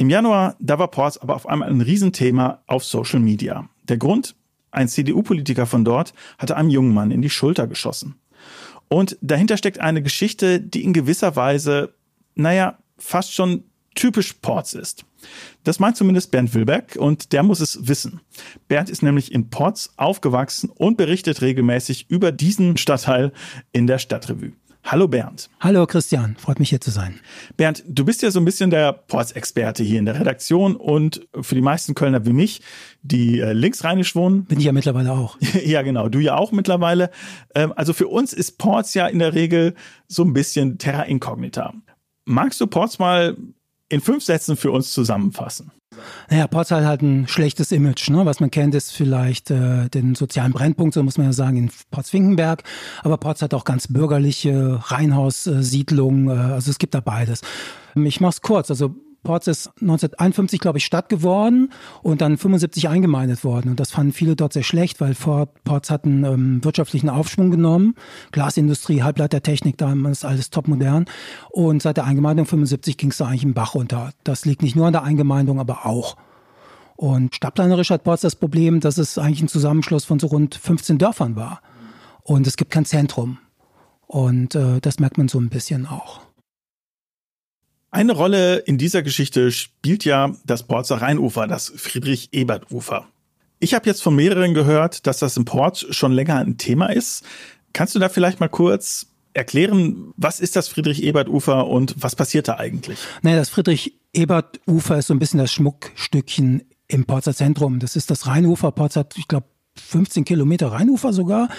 Im 0.01 0.10
Januar, 0.10 0.55
da 0.60 0.79
war 0.79 0.88
Ports 0.88 1.20
aber 1.20 1.36
auf 1.36 1.48
einmal 1.48 1.70
ein 1.70 1.79
Riesenthema 1.79 2.63
auf 2.65 2.84
Social 2.84 3.20
Media. 3.20 3.70
Der 3.88 3.98
Grund? 3.98 4.34
Ein 4.72 4.88
CDU-Politiker 4.88 5.67
von 5.67 5.86
dort 5.86 6.15
hatte 6.39 6.58
einem 6.58 6.72
jungen 6.72 6.91
Mann 6.91 7.12
in 7.12 7.22
die 7.22 7.29
Schulter 7.29 7.67
geschossen. 7.67 8.15
Und 8.88 9.15
dahinter 9.22 9.58
steckt 9.58 9.79
eine 9.79 10.01
Geschichte, 10.01 10.60
die 10.60 10.84
in 10.84 10.93
gewisser 10.93 11.36
Weise, 11.36 11.93
naja, 12.34 12.79
fast 12.98 13.36
schon 13.36 13.65
typisch 13.93 14.34
Ports 14.41 14.74
ist. 14.74 15.05
Das 15.65 15.79
meint 15.79 15.98
zumindest 15.98 16.31
Bernd 16.31 16.55
Wilberg 16.55 16.96
und 16.96 17.31
der 17.31 17.43
muss 17.43 17.60
es 17.60 17.88
wissen. 17.88 18.22
Bernd 18.67 18.89
ist 18.89 19.03
nämlich 19.03 19.31
in 19.31 19.51
Ports 19.51 19.93
aufgewachsen 19.98 20.72
und 20.72 20.98
berichtet 20.98 21.43
regelmäßig 21.43 22.10
über 22.10 22.31
diesen 22.31 22.75
Stadtteil 22.77 23.34
in 23.72 23.86
der 23.86 24.00
Stadtrevue. 24.00 24.53
Hallo 24.83 25.07
Bernd. 25.07 25.50
Hallo 25.59 25.85
Christian, 25.85 26.35
freut 26.38 26.59
mich 26.59 26.69
hier 26.69 26.81
zu 26.81 26.91
sein. 26.91 27.19
Bernd, 27.55 27.83
du 27.88 28.03
bist 28.03 28.21
ja 28.23 28.31
so 28.31 28.39
ein 28.39 28.45
bisschen 28.45 28.71
der 28.71 28.91
Ports-Experte 28.91 29.83
hier 29.83 30.00
in 30.00 30.05
der 30.05 30.19
Redaktion 30.19 30.75
und 30.75 31.27
für 31.39 31.55
die 31.55 31.61
meisten 31.61 31.93
Kölner 31.93 32.25
wie 32.25 32.33
mich, 32.33 32.61
die 33.01 33.39
äh, 33.39 33.53
linksrheinisch 33.53 34.15
wohnen. 34.15 34.45
Bin 34.45 34.59
ich 34.59 34.65
ja 34.65 34.71
mittlerweile 34.73 35.13
auch. 35.13 35.38
ja, 35.63 35.81
genau, 35.83 36.09
du 36.09 36.19
ja 36.19 36.35
auch 36.35 36.51
mittlerweile. 36.51 37.11
Ähm, 37.55 37.73
also 37.75 37.93
für 37.93 38.07
uns 38.07 38.33
ist 38.33 38.57
Ports 38.57 38.93
ja 38.93 39.07
in 39.07 39.19
der 39.19 39.33
Regel 39.33 39.75
so 40.07 40.23
ein 40.23 40.33
bisschen 40.33 40.77
terra 40.77 41.03
incognita. 41.03 41.73
Magst 42.25 42.59
du 42.59 42.67
Ports 42.67 43.00
mal 43.00 43.38
in 43.88 44.01
fünf 44.01 44.23
Sätzen 44.23 44.57
für 44.57 44.71
uns 44.71 44.91
zusammenfassen? 44.93 45.71
Naja, 46.29 46.48
Ports 46.48 46.71
hat 46.71 46.86
halt 46.86 47.01
ein 47.01 47.27
schlechtes 47.27 47.71
Image. 47.71 48.10
Ne? 48.10 48.25
Was 48.25 48.39
man 48.39 48.50
kennt, 48.50 48.74
ist 48.75 48.91
vielleicht 48.91 49.51
äh, 49.51 49.89
den 49.89 50.15
sozialen 50.15 50.53
Brennpunkt, 50.53 50.93
so 50.93 51.03
muss 51.03 51.17
man 51.17 51.27
ja 51.27 51.33
sagen, 51.33 51.57
in 51.57 51.71
Ports-Finkenberg. 51.91 52.63
Aber 53.03 53.17
Ports 53.17 53.41
hat 53.41 53.53
auch 53.53 53.65
ganz 53.65 53.88
bürgerliche 53.88 54.79
Reihenhaussiedlungen. 54.83 56.29
Äh, 56.29 56.53
also 56.53 56.71
es 56.71 56.77
gibt 56.77 56.93
da 56.93 57.01
beides. 57.01 57.41
Ich 57.95 58.21
mach's 58.21 58.41
kurz. 58.41 58.69
Also 58.69 58.95
Ports 59.23 59.47
ist 59.47 59.67
1951, 59.81 60.59
glaube 60.59 60.79
ich, 60.79 60.85
Stadt 60.85 61.07
geworden 61.07 61.71
und 62.01 62.21
dann 62.21 62.37
75 62.37 62.89
eingemeindet 62.89 63.43
worden. 63.43 63.69
Und 63.69 63.79
das 63.79 63.91
fanden 63.91 64.13
viele 64.13 64.35
dort 64.35 64.53
sehr 64.53 64.63
schlecht, 64.63 64.99
weil 64.99 65.15
Ports 65.63 65.91
hatten 65.91 66.23
ähm, 66.23 66.63
wirtschaftlichen 66.63 67.09
Aufschwung 67.09 67.51
genommen. 67.51 67.95
Glasindustrie, 68.31 69.03
Halbleitertechnik, 69.03 69.77
da 69.77 69.93
ist 70.09 70.25
alles 70.25 70.49
topmodern. 70.49 71.05
Und 71.49 71.83
seit 71.83 71.97
der 71.97 72.05
Eingemeindung 72.05 72.47
75 72.47 72.97
ging 72.97 73.11
es 73.11 73.17
da 73.17 73.27
eigentlich 73.27 73.43
im 73.43 73.53
Bach 73.53 73.75
runter. 73.75 74.11
Das 74.23 74.45
liegt 74.45 74.63
nicht 74.63 74.75
nur 74.75 74.87
an 74.87 74.93
der 74.93 75.03
Eingemeindung, 75.03 75.59
aber 75.59 75.85
auch. 75.85 76.17
Und 76.95 77.35
stadtplanerisch 77.35 77.89
hat 77.91 78.03
Ports 78.03 78.21
das 78.21 78.35
Problem, 78.35 78.79
dass 78.79 78.97
es 78.97 79.17
eigentlich 79.17 79.41
ein 79.41 79.47
Zusammenschluss 79.47 80.05
von 80.05 80.19
so 80.19 80.27
rund 80.27 80.55
15 80.55 80.97
Dörfern 80.97 81.35
war. 81.35 81.61
Und 82.23 82.47
es 82.47 82.57
gibt 82.57 82.71
kein 82.71 82.85
Zentrum. 82.85 83.37
Und 84.07 84.55
äh, 84.55 84.79
das 84.81 84.99
merkt 84.99 85.17
man 85.17 85.27
so 85.27 85.39
ein 85.39 85.49
bisschen 85.49 85.87
auch. 85.87 86.21
Eine 87.93 88.13
Rolle 88.13 88.60
in 88.60 88.77
dieser 88.77 89.03
Geschichte 89.03 89.51
spielt 89.51 90.05
ja 90.05 90.33
das 90.45 90.63
Porzer 90.63 91.01
Rheinufer, 91.01 91.45
das 91.45 91.74
Friedrich-Ebert-Ufer. 91.75 93.05
Ich 93.60 93.74
habe 93.74 93.86
jetzt 93.86 94.01
von 94.01 94.15
mehreren 94.15 94.53
gehört, 94.53 95.05
dass 95.07 95.19
das 95.19 95.36
im 95.36 95.43
Port 95.43 95.86
schon 95.89 96.13
länger 96.13 96.38
ein 96.38 96.57
Thema 96.57 96.86
ist. 96.88 97.25
Kannst 97.74 97.93
du 97.93 98.00
da 98.00 98.07
vielleicht 98.07 98.39
mal 98.39 98.48
kurz 98.48 99.07
erklären, 99.33 100.13
was 100.15 100.39
ist 100.39 100.55
das 100.55 100.69
Friedrich-Ebert-Ufer 100.69 101.67
und 101.67 101.93
was 101.98 102.15
passiert 102.15 102.48
da 102.48 102.55
eigentlich? 102.55 102.98
Naja, 103.24 103.36
das 103.36 103.50
Friedrich-Ebert-Ufer 103.50 104.98
ist 104.98 105.07
so 105.07 105.13
ein 105.13 105.19
bisschen 105.19 105.39
das 105.39 105.51
Schmuckstückchen 105.51 106.63
im 106.88 107.03
Porzer 107.03 107.36
Zentrum. 107.36 107.79
Das 107.79 107.98
ist 107.98 108.10
das 108.10 108.25
Rheinufer. 108.25 108.71
Porz 108.71 108.95
hat, 108.95 109.17
ich 109.17 109.27
glaube, 109.27 109.48
15 109.75 110.25
Kilometer 110.25 110.71
Rheinufer 110.71 111.13
sogar. 111.13 111.49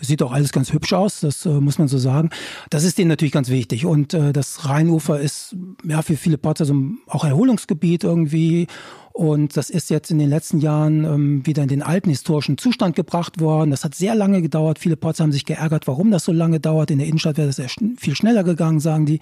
Sieht 0.00 0.22
auch 0.22 0.32
alles 0.32 0.50
ganz 0.52 0.72
hübsch 0.72 0.92
aus, 0.92 1.20
das 1.20 1.44
äh, 1.44 1.50
muss 1.50 1.78
man 1.78 1.86
so 1.86 1.98
sagen. 1.98 2.30
Das 2.70 2.84
ist 2.84 2.98
denen 2.98 3.08
natürlich 3.08 3.32
ganz 3.32 3.50
wichtig. 3.50 3.84
Und 3.84 4.14
äh, 4.14 4.32
das 4.32 4.66
Rheinufer 4.68 5.20
ist 5.20 5.54
ja 5.84 6.02
für 6.02 6.16
viele 6.16 6.38
Porzer 6.38 6.64
so 6.64 6.74
auch 7.06 7.24
Erholungsgebiet 7.24 8.04
irgendwie. 8.04 8.66
Und 9.12 9.56
das 9.56 9.70
ist 9.70 9.90
jetzt 9.90 10.10
in 10.10 10.18
den 10.18 10.30
letzten 10.30 10.58
Jahren 10.58 11.04
ähm, 11.04 11.46
wieder 11.46 11.62
in 11.62 11.68
den 11.68 11.82
alten 11.82 12.08
historischen 12.08 12.56
Zustand 12.56 12.96
gebracht 12.96 13.40
worden. 13.40 13.70
Das 13.70 13.84
hat 13.84 13.94
sehr 13.94 14.14
lange 14.14 14.40
gedauert. 14.40 14.78
Viele 14.78 14.96
Porzer 14.96 15.24
haben 15.24 15.32
sich 15.32 15.44
geärgert, 15.44 15.86
warum 15.86 16.10
das 16.10 16.24
so 16.24 16.32
lange 16.32 16.60
dauert. 16.60 16.90
In 16.90 16.98
der 16.98 17.06
Innenstadt 17.06 17.36
wäre 17.36 17.50
das 17.50 17.60
viel 17.98 18.14
schneller 18.14 18.44
gegangen, 18.44 18.80
sagen 18.80 19.06
die. 19.06 19.20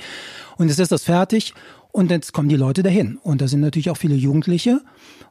Und 0.56 0.68
jetzt 0.68 0.78
ist 0.78 0.92
das 0.92 1.04
fertig. 1.04 1.54
Und 1.90 2.10
jetzt 2.10 2.32
kommen 2.32 2.48
die 2.48 2.56
Leute 2.56 2.82
dahin. 2.82 3.18
Und 3.22 3.40
da 3.40 3.48
sind 3.48 3.60
natürlich 3.60 3.90
auch 3.90 3.96
viele 3.96 4.14
Jugendliche. 4.14 4.80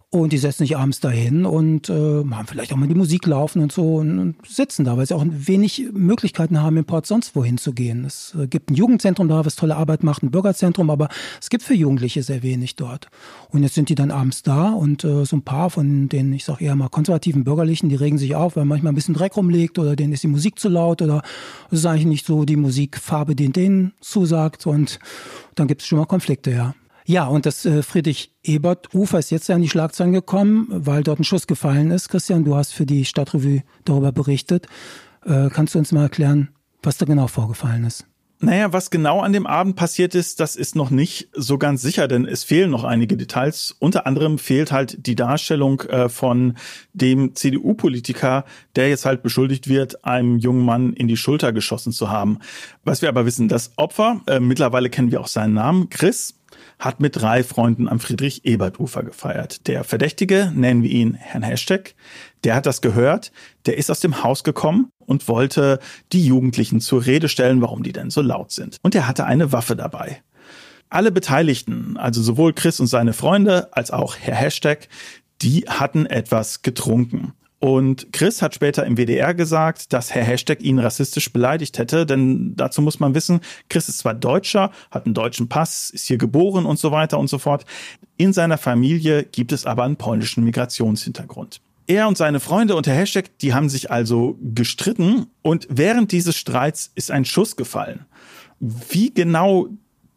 Und 0.10 0.32
die 0.32 0.38
setzen 0.38 0.64
sich 0.64 0.78
abends 0.78 1.02
dahin 1.02 1.46
und 1.46 1.90
äh, 1.90 1.94
haben 1.94 2.48
vielleicht 2.48 2.72
auch 2.72 2.78
mal 2.78 2.88
die 2.88 2.96
Musik 2.96 3.26
laufen 3.26 3.62
und 3.62 3.74
so 3.74 3.96
und, 3.96 4.20
und 4.20 4.36
sitzen 4.48 4.86
da, 4.86 4.96
weil 4.96 5.06
sie 5.06 5.14
auch 5.14 5.26
wenig 5.28 5.90
Möglichkeiten 5.92 6.62
haben, 6.62 6.78
im 6.78 6.86
Port 6.86 7.06
sonst 7.06 7.36
wohin 7.36 7.58
zu 7.58 7.74
gehen. 7.74 8.06
Es 8.06 8.34
äh, 8.40 8.48
gibt 8.48 8.72
ein 8.72 8.76
Jugendzentrum 8.76 9.28
da, 9.28 9.46
was 9.46 9.58
tolle 9.58 9.76
Arbeit 9.76 10.04
macht, 10.04 10.24
ein 10.24 10.32
Bürgerzentrum, 10.32 10.90
aber 10.90 11.10
es 11.42 11.50
gibt 11.50 11.62
für 11.62 11.74
Jugendliche 11.74 12.24
sehr 12.24 12.42
wenig 12.42 12.78
dort. 12.78 13.10
Und 13.50 13.64
jetzt 13.64 13.76
sind 13.76 13.90
die 13.90 13.96
dann 13.96 14.12
abends 14.12 14.44
da 14.44 14.70
und 14.70 15.04
äh, 15.04 15.26
so 15.26 15.36
ein 15.36 15.42
paar 15.42 15.70
von 15.70 16.08
den, 16.08 16.32
ich 16.32 16.46
sage 16.46 16.64
eher 16.64 16.78
mal 16.78 16.88
konservativen 16.88 17.44
Bürgerlichen, 17.44 17.90
die 17.90 17.96
regen 17.96 18.18
sich 18.18 18.34
auf, 18.34 18.56
weil 18.56 18.64
manchmal 18.64 18.94
ein 18.94 18.96
bisschen 18.96 19.14
Dreck 19.14 19.36
rumliegt 19.36 19.78
oder 19.78 19.98
denen 19.98 20.14
ist 20.14 20.24
die 20.24 20.28
Musik 20.28 20.58
zu 20.58 20.70
laut 20.70 21.02
oder 21.02 21.22
es 21.70 21.80
ist 21.80 21.86
eigentlich 21.86 22.06
nicht 22.06 22.26
so 22.26 22.46
die 22.46 22.56
Musikfarbe, 22.56 23.36
die 23.36 23.52
denen 23.52 23.92
zusagt 24.00 24.68
und 24.68 25.00
dann 25.56 25.68
gibt 25.68 25.82
es 25.82 25.88
schon 25.88 26.00
mal 26.00 26.06
Konflikte, 26.06 26.52
ja. 26.52 26.76
Ja, 27.10 27.26
und 27.26 27.46
das 27.46 27.66
äh, 27.66 27.84
Friedrich-Ebert-Ufer 27.84 29.18
ist 29.18 29.30
jetzt 29.30 29.48
ja 29.48 29.56
in 29.56 29.62
die 29.62 29.70
Schlagzeilen 29.70 30.12
gekommen, 30.12 30.68
weil 30.70 31.04
dort 31.04 31.22
ein 31.22 31.24
Schuss 31.24 31.48
gefallen 31.48 31.90
ist. 31.90 32.10
Christian, 32.10 32.44
du 32.44 32.58
hast 32.58 32.74
für 32.74 32.86
die 32.86 33.06
Stadtrevue 33.06 33.64
darüber 33.86 34.12
berichtet. 34.12 34.68
Äh, 35.26 35.48
kannst 35.50 35.74
du 35.74 35.80
uns 35.80 35.94
mal 35.94 36.04
erklären, 36.04 36.50
was 36.84 36.98
da 36.98 37.06
genau 37.06 37.28
vorgefallen 37.28 37.86
ist? 37.86 38.06
Naja, 38.40 38.74
was 38.74 38.92
genau 38.92 39.22
an 39.22 39.32
dem 39.32 39.48
Abend 39.48 39.78
passiert 39.78 40.16
ist, 40.16 40.42
das 40.42 40.58
ist 40.58 40.76
noch 40.76 40.90
nicht 40.90 41.30
so 41.34 41.58
ganz 41.58 41.82
sicher, 41.82 42.10
denn 42.10 42.26
es 42.26 42.44
fehlen 42.44 42.70
noch 42.70 42.84
einige 42.84 43.16
Details. 43.16 43.74
Unter 43.80 44.06
anderem 44.06 44.38
fehlt 44.38 44.74
halt 44.74 45.08
die 45.08 45.16
Darstellung 45.16 45.80
äh, 45.84 46.10
von 46.10 46.58
dem 46.92 47.36
CDU-Politiker, 47.36 48.44
der 48.76 48.90
jetzt 48.90 49.06
halt 49.06 49.24
beschuldigt 49.24 49.70
wird, 49.70 50.04
einem 50.04 50.38
jungen 50.40 50.66
Mann 50.66 50.92
in 50.92 51.08
die 51.08 51.18
Schulter 51.18 51.54
geschossen 51.54 51.94
zu 51.94 52.12
haben. 52.12 52.40
Was 52.84 53.02
wir 53.02 53.08
aber 53.08 53.26
wissen, 53.26 53.48
das 53.48 53.72
Opfer, 53.78 54.22
äh, 54.28 54.42
mittlerweile 54.42 54.90
kennen 54.90 55.10
wir 55.10 55.22
auch 55.22 55.28
seinen 55.28 55.54
Namen, 55.54 55.90
Chris, 55.90 56.37
hat 56.80 57.00
mit 57.00 57.16
drei 57.16 57.44
Freunden 57.44 57.88
am 57.88 58.00
Friedrich-Ebert-Ufer 58.00 59.04
gefeiert. 59.04 59.68
Der 59.68 59.84
Verdächtige, 59.84 60.52
nennen 60.54 60.84
wir 60.84 60.90
ihn 60.90 61.14
Herrn 61.16 61.44
Hashtag, 61.44 61.96
der 62.44 62.56
hat 62.56 62.66
das 62.66 62.82
gehört, 62.82 63.32
der 63.66 63.78
ist 63.78 63.90
aus 63.90 64.00
dem 64.00 64.24
Haus 64.24 64.44
gekommen 64.44 64.92
und 65.00 65.28
wollte 65.28 65.80
die 66.14 66.26
Jugendlichen 66.26 66.82
zur 66.82 67.06
Rede 67.06 67.30
stellen, 67.30 67.62
warum 67.62 67.84
die 67.84 67.94
denn 67.94 68.10
so 68.10 68.22
laut 68.22 68.52
sind. 68.52 68.78
Und 68.84 68.96
er 68.96 69.08
hatte 69.08 69.26
eine 69.26 69.52
Waffe 69.52 69.76
dabei. 69.76 70.22
Alle 70.90 71.12
Beteiligten, 71.12 71.98
also 71.98 72.22
sowohl 72.22 72.54
Chris 72.54 72.80
und 72.80 72.88
seine 72.88 73.14
Freunde 73.14 73.70
als 73.74 73.92
auch 73.92 74.16
Herr 74.18 74.36
Hashtag, 74.36 74.88
die 75.42 75.66
hatten 75.68 76.06
etwas 76.06 76.62
getrunken. 76.62 77.34
Und 77.60 78.14
Chris 78.14 78.42
hat 78.44 78.54
später 78.54 78.86
im 78.86 78.98
WDR 78.98 79.34
gesagt, 79.34 79.92
dass 79.92 80.14
Herr 80.14 80.24
Hashtag 80.24 80.62
ihn 80.62 80.78
rassistisch 80.78 81.34
beleidigt 81.34 81.80
hätte, 81.80 82.06
denn 82.06 82.56
dazu 82.56 82.84
muss 82.84 83.00
man 83.00 83.16
wissen, 83.16 83.42
Chris 83.68 83.90
ist 83.90 83.98
zwar 84.00 84.14
Deutscher, 84.14 84.72
hat 84.92 85.06
einen 85.06 85.16
deutschen 85.16 85.50
Pass, 85.50 85.90
ist 85.90 86.06
hier 86.06 86.18
geboren 86.18 86.68
und 86.68 86.78
so 86.78 86.92
weiter 86.92 87.18
und 87.18 87.30
so 87.30 87.40
fort. 87.40 87.66
In 88.18 88.32
seiner 88.32 88.60
Familie 88.60 89.24
gibt 89.24 89.52
es 89.52 89.66
aber 89.66 89.84
einen 89.84 89.96
polnischen 89.96 90.44
Migrationshintergrund. 90.44 91.62
Er 91.88 92.08
und 92.08 92.18
seine 92.18 92.40
Freunde 92.40 92.76
und 92.76 92.86
Herr 92.86 92.96
Hashtag, 92.96 93.38
die 93.40 93.54
haben 93.54 93.70
sich 93.70 93.90
also 93.90 94.38
gestritten 94.42 95.28
und 95.42 95.68
während 95.70 96.12
dieses 96.12 96.36
Streits 96.36 96.92
ist 96.94 97.12
ein 97.12 97.26
Schuss 97.26 97.56
gefallen. 97.56 98.06
Wie 98.60 99.12
genau 99.12 99.70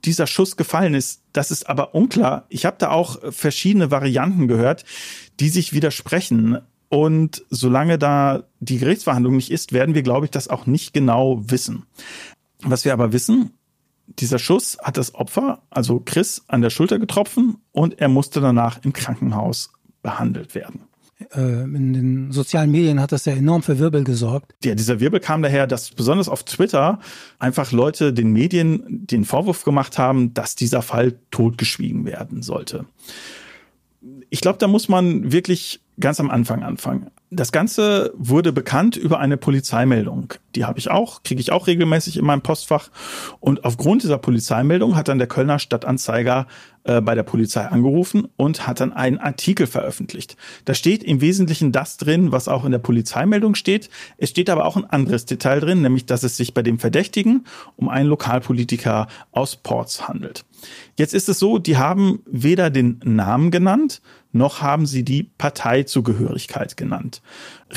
dieser 0.04 0.26
Schuss 0.26 0.56
gefallen 0.56 0.94
ist, 0.94 1.22
das 1.32 1.50
ist 1.50 1.68
aber 1.68 1.94
unklar. 1.94 2.46
Ich 2.48 2.66
habe 2.66 2.76
da 2.78 2.90
auch 2.90 3.18
verschiedene 3.32 3.90
Varianten 3.90 4.48
gehört, 4.48 4.84
die 5.38 5.48
sich 5.48 5.72
widersprechen. 5.72 6.58
Und 6.90 7.44
solange 7.50 7.98
da 7.98 8.42
die 8.58 8.78
Gerichtsverhandlung 8.78 9.36
nicht 9.36 9.52
ist, 9.52 9.72
werden 9.72 9.94
wir, 9.94 10.02
glaube 10.02 10.26
ich, 10.26 10.32
das 10.32 10.48
auch 10.48 10.66
nicht 10.66 10.92
genau 10.92 11.40
wissen. 11.48 11.84
Was 12.62 12.84
wir 12.84 12.92
aber 12.92 13.12
wissen, 13.12 13.52
dieser 14.06 14.40
Schuss 14.40 14.76
hat 14.82 14.96
das 14.96 15.14
Opfer, 15.14 15.62
also 15.70 16.02
Chris, 16.04 16.42
an 16.48 16.62
der 16.62 16.70
Schulter 16.70 16.98
getroffen 16.98 17.58
und 17.70 18.00
er 18.00 18.08
musste 18.08 18.40
danach 18.40 18.84
im 18.84 18.92
Krankenhaus 18.92 19.72
behandelt 20.02 20.56
werden. 20.56 20.80
Äh, 21.32 21.62
in 21.62 21.92
den 21.92 22.32
sozialen 22.32 22.72
Medien 22.72 23.00
hat 23.00 23.12
das 23.12 23.24
ja 23.24 23.34
enorm 23.34 23.62
für 23.62 23.78
Wirbel 23.78 24.02
gesorgt. 24.02 24.52
Ja, 24.64 24.74
dieser 24.74 24.98
Wirbel 24.98 25.20
kam 25.20 25.42
daher, 25.42 25.68
dass 25.68 25.90
besonders 25.90 26.28
auf 26.28 26.42
Twitter 26.42 26.98
einfach 27.38 27.70
Leute 27.70 28.12
den 28.12 28.32
Medien 28.32 29.06
den 29.06 29.24
Vorwurf 29.24 29.62
gemacht 29.62 29.96
haben, 29.96 30.34
dass 30.34 30.56
dieser 30.56 30.82
Fall 30.82 31.20
totgeschwiegen 31.30 32.04
werden 32.04 32.42
sollte. 32.42 32.86
Ich 34.28 34.40
glaube, 34.40 34.58
da 34.58 34.66
muss 34.66 34.88
man 34.88 35.30
wirklich 35.30 35.80
ganz 36.00 36.20
am 36.20 36.30
Anfang 36.30 36.62
anfangen. 36.62 37.10
Das 37.30 37.52
Ganze 37.52 38.12
wurde 38.16 38.52
bekannt 38.52 38.96
über 38.96 39.20
eine 39.20 39.36
Polizeimeldung. 39.36 40.34
Die 40.54 40.64
habe 40.64 40.78
ich 40.78 40.90
auch, 40.90 41.22
kriege 41.22 41.40
ich 41.40 41.52
auch 41.52 41.66
regelmäßig 41.66 42.16
in 42.16 42.24
meinem 42.24 42.42
Postfach. 42.42 42.90
Und 43.40 43.64
aufgrund 43.64 44.02
dieser 44.02 44.18
Polizeimeldung 44.18 44.96
hat 44.96 45.08
dann 45.08 45.18
der 45.18 45.28
Kölner 45.28 45.58
Stadtanzeiger 45.58 46.46
äh, 46.84 47.02
bei 47.02 47.14
der 47.14 47.24
Polizei 47.24 47.66
angerufen 47.66 48.26
und 48.36 48.66
hat 48.66 48.80
dann 48.80 48.94
einen 48.94 49.18
Artikel 49.18 49.66
veröffentlicht. 49.66 50.36
Da 50.64 50.72
steht 50.72 51.04
im 51.04 51.20
Wesentlichen 51.20 51.72
das 51.72 51.98
drin, 51.98 52.32
was 52.32 52.48
auch 52.48 52.64
in 52.64 52.72
der 52.72 52.78
Polizeimeldung 52.78 53.54
steht. 53.54 53.90
Es 54.16 54.30
steht 54.30 54.48
aber 54.48 54.64
auch 54.64 54.76
ein 54.76 54.86
anderes 54.86 55.26
Detail 55.26 55.60
drin, 55.60 55.82
nämlich 55.82 56.06
dass 56.06 56.22
es 56.22 56.38
sich 56.38 56.54
bei 56.54 56.62
dem 56.62 56.78
Verdächtigen 56.78 57.44
um 57.76 57.90
einen 57.90 58.08
Lokalpolitiker 58.08 59.08
aus 59.30 59.56
Ports 59.56 60.08
handelt. 60.08 60.46
Jetzt 60.96 61.12
ist 61.12 61.28
es 61.28 61.38
so, 61.38 61.58
die 61.58 61.76
haben 61.76 62.22
weder 62.24 62.70
den 62.70 63.00
Namen 63.04 63.50
genannt, 63.50 64.00
noch 64.32 64.62
haben 64.62 64.86
sie 64.86 65.04
die 65.04 65.24
Parteizugehörigkeit 65.24 66.76
genannt. 66.76 67.20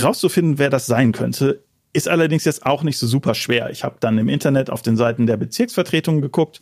Rauszufinden, 0.02 0.60
wer 0.60 0.70
das 0.70 0.86
sein 0.86 1.12
könnte, 1.12 1.64
Ist 1.95 2.10
allerdings 2.10 2.43
jetzt 2.45 2.65
auch 2.65 2.82
nicht 2.82 2.97
so 2.97 3.06
super 3.06 3.36
schwer. 3.36 3.69
Ich 3.69 3.84
habe 3.84 3.97
dann 3.99 4.17
im 4.17 4.27
Internet 4.27 4.71
auf 4.71 4.82
den 4.82 4.97
Seiten 4.97 5.27
der 5.27 5.38
Bezirksvertretung 5.38 6.21
geguckt 6.21 6.60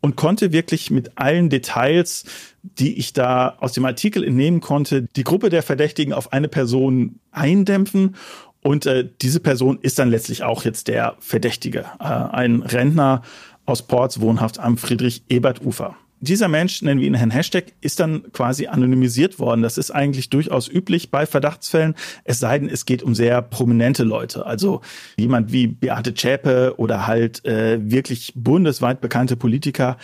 und 0.00 0.14
konnte 0.14 0.52
wirklich 0.52 0.92
mit 0.92 1.18
allen 1.18 1.50
Details, 1.50 2.24
die 2.62 2.96
ich 2.96 3.12
da 3.12 3.56
aus 3.58 3.72
dem 3.72 3.84
Artikel 3.84 4.22
entnehmen 4.22 4.60
konnte, 4.60 5.02
die 5.02 5.24
Gruppe 5.24 5.50
der 5.50 5.64
Verdächtigen 5.64 6.12
auf 6.12 6.32
eine 6.32 6.48
Person 6.48 7.18
eindämpfen. 7.32 8.14
Und 8.62 8.86
äh, 8.86 9.08
diese 9.20 9.40
Person 9.40 9.78
ist 9.82 9.98
dann 9.98 10.10
letztlich 10.10 10.44
auch 10.44 10.64
jetzt 10.64 10.86
der 10.88 11.16
Verdächtige, 11.18 11.86
äh, 11.98 12.04
ein 12.04 12.62
Rentner 12.62 13.22
aus 13.66 13.82
Ports, 13.82 14.20
wohnhaft 14.20 14.58
am 14.60 14.78
Friedrich-Ebert-Ufer 14.78 15.96
dieser 16.20 16.48
Mensch, 16.48 16.82
nennen 16.82 17.00
wir 17.00 17.06
ihn 17.06 17.14
Herrn 17.14 17.30
Hashtag, 17.30 17.72
ist 17.80 18.00
dann 18.00 18.32
quasi 18.32 18.66
anonymisiert 18.66 19.38
worden. 19.38 19.62
Das 19.62 19.78
ist 19.78 19.90
eigentlich 19.90 20.30
durchaus 20.30 20.68
üblich 20.68 21.10
bei 21.10 21.26
Verdachtsfällen, 21.26 21.94
es 22.24 22.40
sei 22.40 22.58
denn, 22.58 22.68
es 22.68 22.86
geht 22.86 23.02
um 23.02 23.14
sehr 23.14 23.42
prominente 23.42 24.04
Leute. 24.04 24.46
Also 24.46 24.80
jemand 25.16 25.52
wie 25.52 25.66
Beate 25.66 26.14
Zschäpe 26.14 26.74
oder 26.76 27.06
halt 27.06 27.44
äh, 27.44 27.78
wirklich 27.80 28.32
bundesweit 28.34 29.00
bekannte 29.00 29.36
Politiker, 29.36 29.96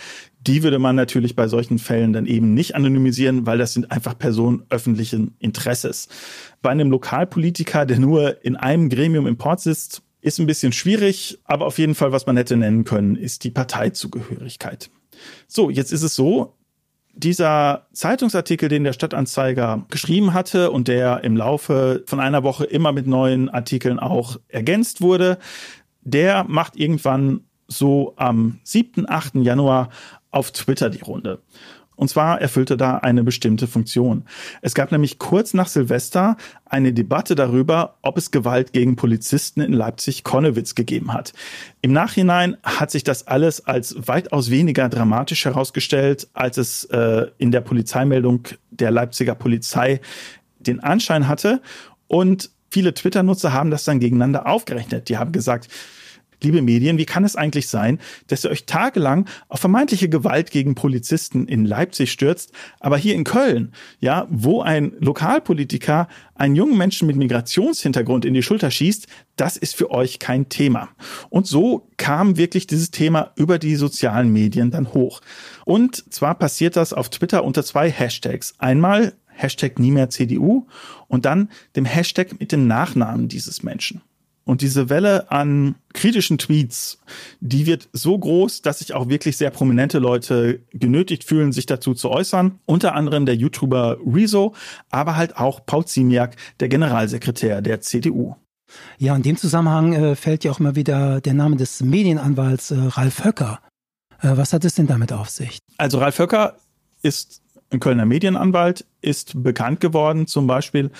die 0.47 0.63
würde 0.63 0.79
man 0.79 0.95
natürlich 0.95 1.35
bei 1.35 1.47
solchen 1.47 1.79
Fällen 1.79 2.13
dann 2.13 2.27
eben 2.27 2.53
nicht 2.53 2.75
anonymisieren, 2.75 3.45
weil 3.45 3.57
das 3.57 3.73
sind 3.73 3.91
einfach 3.91 4.17
Personen 4.17 4.63
öffentlichen 4.69 5.35
Interesses. 5.39 6.07
Bei 6.61 6.69
einem 6.69 6.91
Lokalpolitiker, 6.91 7.85
der 7.85 7.99
nur 7.99 8.43
in 8.43 8.55
einem 8.55 8.89
Gremium 8.89 9.27
im 9.27 9.37
Port 9.37 9.61
sitzt, 9.61 10.03
ist 10.21 10.39
ein 10.39 10.47
bisschen 10.47 10.71
schwierig, 10.71 11.39
aber 11.45 11.65
auf 11.65 11.77
jeden 11.77 11.93
Fall, 11.93 12.11
was 12.11 12.25
man 12.25 12.37
hätte 12.37 12.57
nennen 12.57 12.83
können, 12.83 13.15
ist 13.15 13.43
die 13.43 13.51
Parteizugehörigkeit. 13.51 14.89
So, 15.47 15.69
jetzt 15.69 15.91
ist 15.91 16.03
es 16.03 16.15
so, 16.15 16.53
dieser 17.13 17.87
Zeitungsartikel, 17.93 18.67
den 18.67 18.83
der 18.83 18.93
Stadtanzeiger 18.93 19.85
geschrieben 19.89 20.33
hatte 20.33 20.71
und 20.71 20.87
der 20.87 21.23
im 21.23 21.37
Laufe 21.37 22.03
von 22.05 22.19
einer 22.19 22.43
Woche 22.43 22.65
immer 22.65 22.91
mit 22.91 23.07
neuen 23.07 23.49
Artikeln 23.49 23.99
auch 23.99 24.37
ergänzt 24.49 25.01
wurde, 25.01 25.37
der 26.01 26.43
macht 26.43 26.75
irgendwann 26.75 27.41
so 27.67 28.13
am 28.17 28.59
7., 28.63 29.09
8. 29.09 29.35
Januar 29.35 29.89
auf 30.29 30.51
Twitter 30.51 30.89
die 30.89 31.01
Runde. 31.01 31.39
Und 31.95 32.09
zwar 32.09 32.41
erfüllte 32.41 32.77
da 32.77 32.97
eine 32.97 33.23
bestimmte 33.23 33.67
Funktion. 33.67 34.25
Es 34.61 34.73
gab 34.73 34.91
nämlich 34.91 35.17
kurz 35.17 35.53
nach 35.53 35.67
Silvester 35.67 36.37
eine 36.65 36.93
Debatte 36.93 37.35
darüber, 37.35 37.97
ob 38.01 38.17
es 38.17 38.31
Gewalt 38.31 38.73
gegen 38.73 38.95
Polizisten 38.95 39.61
in 39.61 39.73
Leipzig-Konnewitz 39.73 40.75
gegeben 40.75 41.13
hat. 41.13 41.33
Im 41.81 41.93
Nachhinein 41.93 42.57
hat 42.63 42.91
sich 42.91 43.03
das 43.03 43.27
alles 43.27 43.65
als 43.65 43.95
weitaus 44.07 44.49
weniger 44.49 44.89
dramatisch 44.89 45.45
herausgestellt, 45.45 46.27
als 46.33 46.57
es 46.57 46.83
äh, 46.85 47.27
in 47.37 47.51
der 47.51 47.61
Polizeimeldung 47.61 48.47
der 48.71 48.91
Leipziger 48.91 49.35
Polizei 49.35 50.01
den 50.59 50.81
Anschein 50.81 51.27
hatte. 51.27 51.61
Und 52.07 52.49
viele 52.69 52.93
Twitter-Nutzer 52.93 53.53
haben 53.53 53.71
das 53.71 53.85
dann 53.85 53.99
gegeneinander 53.99 54.47
aufgerechnet. 54.47 55.07
Die 55.09 55.17
haben 55.17 55.31
gesagt, 55.31 55.69
liebe 56.41 56.61
Medien, 56.61 56.97
wie 56.97 57.05
kann 57.05 57.23
es 57.23 57.35
eigentlich 57.35 57.67
sein, 57.67 57.99
dass 58.27 58.43
ihr 58.43 58.51
euch 58.51 58.65
tagelang 58.65 59.27
auf 59.47 59.59
vermeintliche 59.59 60.09
Gewalt 60.09 60.51
gegen 60.51 60.75
Polizisten 60.75 61.47
in 61.47 61.65
Leipzig 61.65 62.11
stürzt, 62.11 62.51
aber 62.79 62.97
hier 62.97 63.15
in 63.15 63.23
Köln, 63.23 63.73
ja, 63.99 64.27
wo 64.29 64.61
ein 64.61 64.93
Lokalpolitiker 64.99 66.07
einen 66.35 66.55
jungen 66.55 66.77
Menschen 66.77 67.07
mit 67.07 67.15
Migrationshintergrund 67.15 68.25
in 68.25 68.33
die 68.33 68.43
Schulter 68.43 68.71
schießt, 68.71 69.07
das 69.35 69.57
ist 69.57 69.75
für 69.75 69.91
euch 69.91 70.19
kein 70.19 70.49
Thema. 70.49 70.89
Und 71.29 71.47
so 71.47 71.87
kam 71.97 72.37
wirklich 72.37 72.67
dieses 72.67 72.91
Thema 72.91 73.31
über 73.35 73.59
die 73.59 73.75
sozialen 73.75 74.31
Medien 74.31 74.71
dann 74.71 74.93
hoch. 74.93 75.21
Und 75.65 76.13
zwar 76.13 76.35
passiert 76.35 76.75
das 76.75 76.93
auf 76.93 77.09
Twitter 77.09 77.43
unter 77.43 77.63
zwei 77.63 77.89
Hashtags. 77.89 78.55
Einmal 78.59 79.13
Hashtag 79.35 79.79
nie 79.79 79.91
mehr 79.91 80.09
CDU 80.09 80.67
und 81.07 81.25
dann 81.25 81.49
dem 81.75 81.85
Hashtag 81.85 82.39
mit 82.39 82.51
dem 82.51 82.67
Nachnamen 82.67 83.27
dieses 83.27 83.63
Menschen. 83.63 84.01
Und 84.45 84.61
diese 84.61 84.89
Welle 84.89 85.31
an 85.31 85.75
kritischen 85.93 86.37
Tweets, 86.37 86.99
die 87.39 87.65
wird 87.65 87.89
so 87.93 88.17
groß, 88.17 88.61
dass 88.61 88.79
sich 88.79 88.93
auch 88.93 89.09
wirklich 89.09 89.37
sehr 89.37 89.49
prominente 89.49 89.97
Leute 89.97 90.61
genötigt 90.71 91.23
fühlen, 91.23 91.51
sich 91.51 91.65
dazu 91.65 91.95
zu 91.95 92.11
äußern. 92.11 92.59
Unter 92.65 92.93
anderem 92.93 93.25
der 93.25 93.35
YouTuber 93.35 93.97
Rezo, 94.05 94.53
aber 94.91 95.15
halt 95.15 95.37
auch 95.37 95.65
Paul 95.65 95.85
Ziemiak, 95.85 96.35
der 96.59 96.69
Generalsekretär 96.69 97.61
der 97.63 97.81
CDU. 97.81 98.35
Ja, 98.99 99.15
in 99.15 99.23
dem 99.23 99.37
Zusammenhang 99.37 99.93
äh, 99.93 100.15
fällt 100.15 100.43
ja 100.43 100.51
auch 100.51 100.59
immer 100.59 100.75
wieder 100.75 101.21
der 101.21 101.33
Name 101.33 101.55
des 101.55 101.81
Medienanwalts 101.81 102.71
äh, 102.71 102.77
Ralf 102.79 103.23
Höcker. 103.23 103.61
Äh, 104.21 104.37
was 104.37 104.53
hat 104.53 104.63
es 104.63 104.75
denn 104.75 104.87
damit 104.87 105.11
auf 105.11 105.29
sich? 105.29 105.57
Also 105.77 105.99
Ralf 105.99 106.19
Höcker 106.19 106.57
ist 107.01 107.41
ein 107.75 107.79
Kölner 107.79 108.05
Medienanwalt, 108.05 108.85
ist 109.01 109.43
bekannt 109.43 109.79
geworden 109.79 110.27
zum 110.27 110.47
Beispiel 110.47 110.91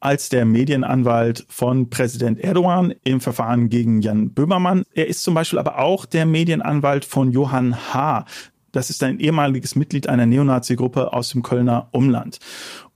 als 0.00 0.30
der 0.30 0.46
Medienanwalt 0.46 1.44
von 1.48 1.90
Präsident 1.90 2.40
Erdogan 2.40 2.94
im 3.04 3.20
Verfahren 3.20 3.68
gegen 3.68 4.00
Jan 4.00 4.30
Böhmermann. 4.30 4.84
Er 4.94 5.08
ist 5.08 5.22
zum 5.22 5.34
Beispiel 5.34 5.58
aber 5.58 5.78
auch 5.78 6.06
der 6.06 6.24
Medienanwalt 6.24 7.04
von 7.04 7.32
Johann 7.32 7.76
H. 7.92 8.24
Das 8.72 8.88
ist 8.88 9.02
ein 9.02 9.20
ehemaliges 9.20 9.76
Mitglied 9.76 10.08
einer 10.08 10.26
Neonazi-Gruppe 10.26 11.12
aus 11.12 11.30
dem 11.30 11.42
Kölner 11.42 11.88
Umland. 11.92 12.38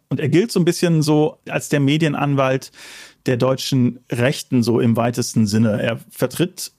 Und 0.09 0.21
er 0.21 0.29
gilt 0.29 0.53
so 0.53 0.61
ein 0.61 0.65
bisschen 0.65 1.03
so 1.03 1.39
als 1.49 1.69
der 1.69 1.81
Medienanwalt 1.81 2.71
der 3.27 3.37
deutschen 3.37 4.01
Rechten, 4.11 4.63
so 4.63 4.81
im 4.81 4.97
weitesten 4.97 5.47
Sinne. 5.47 5.83
Er 5.83 5.99
vertritt 6.11 6.73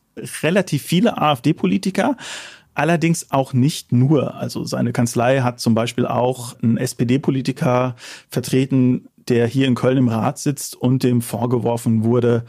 relativ 0.43 0.83
viele 0.83 1.17
AfD-Politiker, 1.17 2.15
Allerdings 2.75 3.31
auch 3.31 3.53
nicht 3.53 3.91
nur. 3.91 4.35
Also 4.35 4.65
seine 4.65 4.91
Kanzlei 4.91 5.39
hat 5.39 5.59
zum 5.59 5.73
Beispiel 5.73 6.05
auch 6.05 6.55
einen 6.61 6.77
SPD-Politiker 6.77 7.95
vertreten, 8.29 9.07
der 9.29 9.47
hier 9.47 9.65
in 9.65 9.75
Köln 9.75 9.97
im 9.97 10.09
Rat 10.09 10.38
sitzt 10.38 10.75
und 10.75 11.01
dem 11.01 11.21
vorgeworfen 11.21 12.03
wurde, 12.03 12.43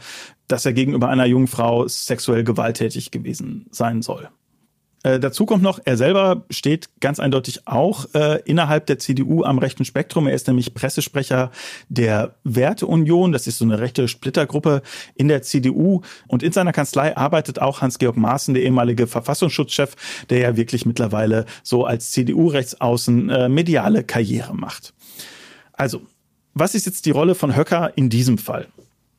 dass 0.47 0.65
er 0.65 0.73
gegenüber 0.73 1.09
einer 1.09 1.25
jungen 1.25 1.47
Frau 1.47 1.87
sexuell 1.87 2.43
gewalttätig 2.43 3.09
gewesen 3.09 3.65
sein 3.71 4.01
soll. 4.01 4.29
Äh, 5.07 5.21
dazu 5.21 5.45
kommt 5.45 5.63
noch, 5.63 5.79
er 5.85 5.95
selber 5.95 6.43
steht 6.49 6.89
ganz 6.99 7.21
eindeutig 7.21 7.65
auch 7.65 8.13
äh, 8.13 8.41
innerhalb 8.43 8.87
der 8.87 8.99
CDU 8.99 9.43
am 9.43 9.57
rechten 9.57 9.85
Spektrum. 9.85 10.27
Er 10.27 10.33
ist 10.33 10.47
nämlich 10.47 10.73
Pressesprecher 10.73 11.49
der 11.87 12.35
Werteunion. 12.43 13.31
Das 13.31 13.47
ist 13.47 13.59
so 13.59 13.63
eine 13.63 13.79
rechte 13.79 14.09
Splittergruppe 14.09 14.81
in 15.15 15.29
der 15.29 15.43
CDU. 15.43 16.01
Und 16.27 16.43
in 16.43 16.51
seiner 16.51 16.73
Kanzlei 16.73 17.15
arbeitet 17.15 17.61
auch 17.61 17.79
Hans-Georg 17.79 18.17
Maaßen, 18.17 18.53
der 18.53 18.63
ehemalige 18.63 19.07
Verfassungsschutzchef, 19.07 19.95
der 20.29 20.39
ja 20.39 20.57
wirklich 20.57 20.85
mittlerweile 20.85 21.45
so 21.63 21.85
als 21.85 22.11
CDU-Rechtsaußen 22.11 23.29
äh, 23.29 23.47
mediale 23.47 24.03
Karriere 24.03 24.53
macht. 24.53 24.93
Also, 25.71 26.01
was 26.53 26.75
ist 26.75 26.85
jetzt 26.85 27.05
die 27.05 27.11
Rolle 27.11 27.35
von 27.35 27.55
Höcker 27.55 27.93
in 27.95 28.09
diesem 28.09 28.37
Fall? 28.37 28.67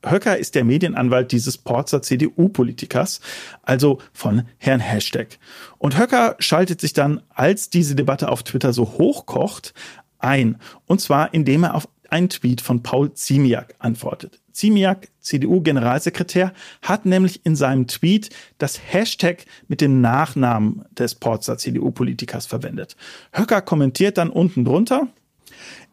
Höcker 0.05 0.37
ist 0.39 0.55
der 0.55 0.65
Medienanwalt 0.65 1.33
dieses 1.33 1.59
Porzer 1.59 2.03
CDU-Politikers, 2.03 3.21
also 3.63 3.99
von 4.13 4.43
Herrn 4.59 4.81
Hashtag. 4.81 5.39
Und 5.79 5.99
Höcker 5.99 6.37
schaltet 6.39 6.81
sich 6.81 6.93
dann, 6.93 7.23
als 7.31 7.71
diese 7.71 7.95
Debatte 7.95 8.29
auf 8.31 8.43
Twitter 8.43 8.73
so 8.73 8.93
hochkocht, 8.99 9.75
ein. 10.19 10.59
Und 10.87 11.01
zwar, 11.01 11.33
indem 11.35 11.65
er 11.65 11.75
auf 11.75 11.89
einen 12.11 12.29
Tweet 12.29 12.61
von 12.61 12.83
Paul 12.83 13.13
Ziemiak 13.13 13.75
antwortet. 13.79 14.41
Ziemiak, 14.53 15.09
CDU-Generalsekretär, 15.21 16.53
hat 16.83 17.07
nämlich 17.07 17.45
in 17.45 17.55
seinem 17.55 17.87
Tweet 17.87 18.31
das 18.59 18.81
Hashtag 18.93 19.45
mit 19.69 19.81
dem 19.81 20.01
Nachnamen 20.01 20.85
des 20.91 21.15
Porzer 21.15 21.59
CDU-Politikers 21.59 22.47
verwendet. 22.47 22.97
Höcker 23.33 23.61
kommentiert 23.61 24.19
dann 24.19 24.31
unten 24.31 24.65
drunter, 24.65 25.09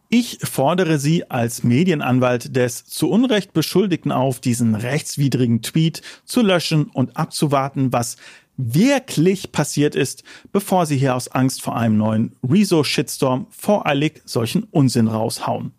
ich 0.08 0.38
fordere 0.42 0.98
Sie 0.98 1.30
als 1.30 1.64
Medienanwalt 1.64 2.54
des 2.54 2.84
zu 2.84 3.10
Unrecht 3.10 3.52
Beschuldigten 3.52 4.12
auf, 4.12 4.40
diesen 4.40 4.74
rechtswidrigen 4.74 5.62
Tweet 5.62 6.02
zu 6.24 6.42
löschen 6.42 6.84
und 6.84 7.16
abzuwarten, 7.16 7.92
was 7.92 8.16
wirklich 8.56 9.52
passiert 9.52 9.94
ist, 9.94 10.22
bevor 10.52 10.86
Sie 10.86 10.96
hier 10.96 11.14
aus 11.14 11.28
Angst 11.28 11.62
vor 11.62 11.76
einem 11.76 11.96
neuen 11.96 12.36
Rezo-Shitstorm 12.48 13.46
voreilig 13.50 14.22
solchen 14.24 14.64
Unsinn 14.64 15.08
raushauen. 15.08 15.72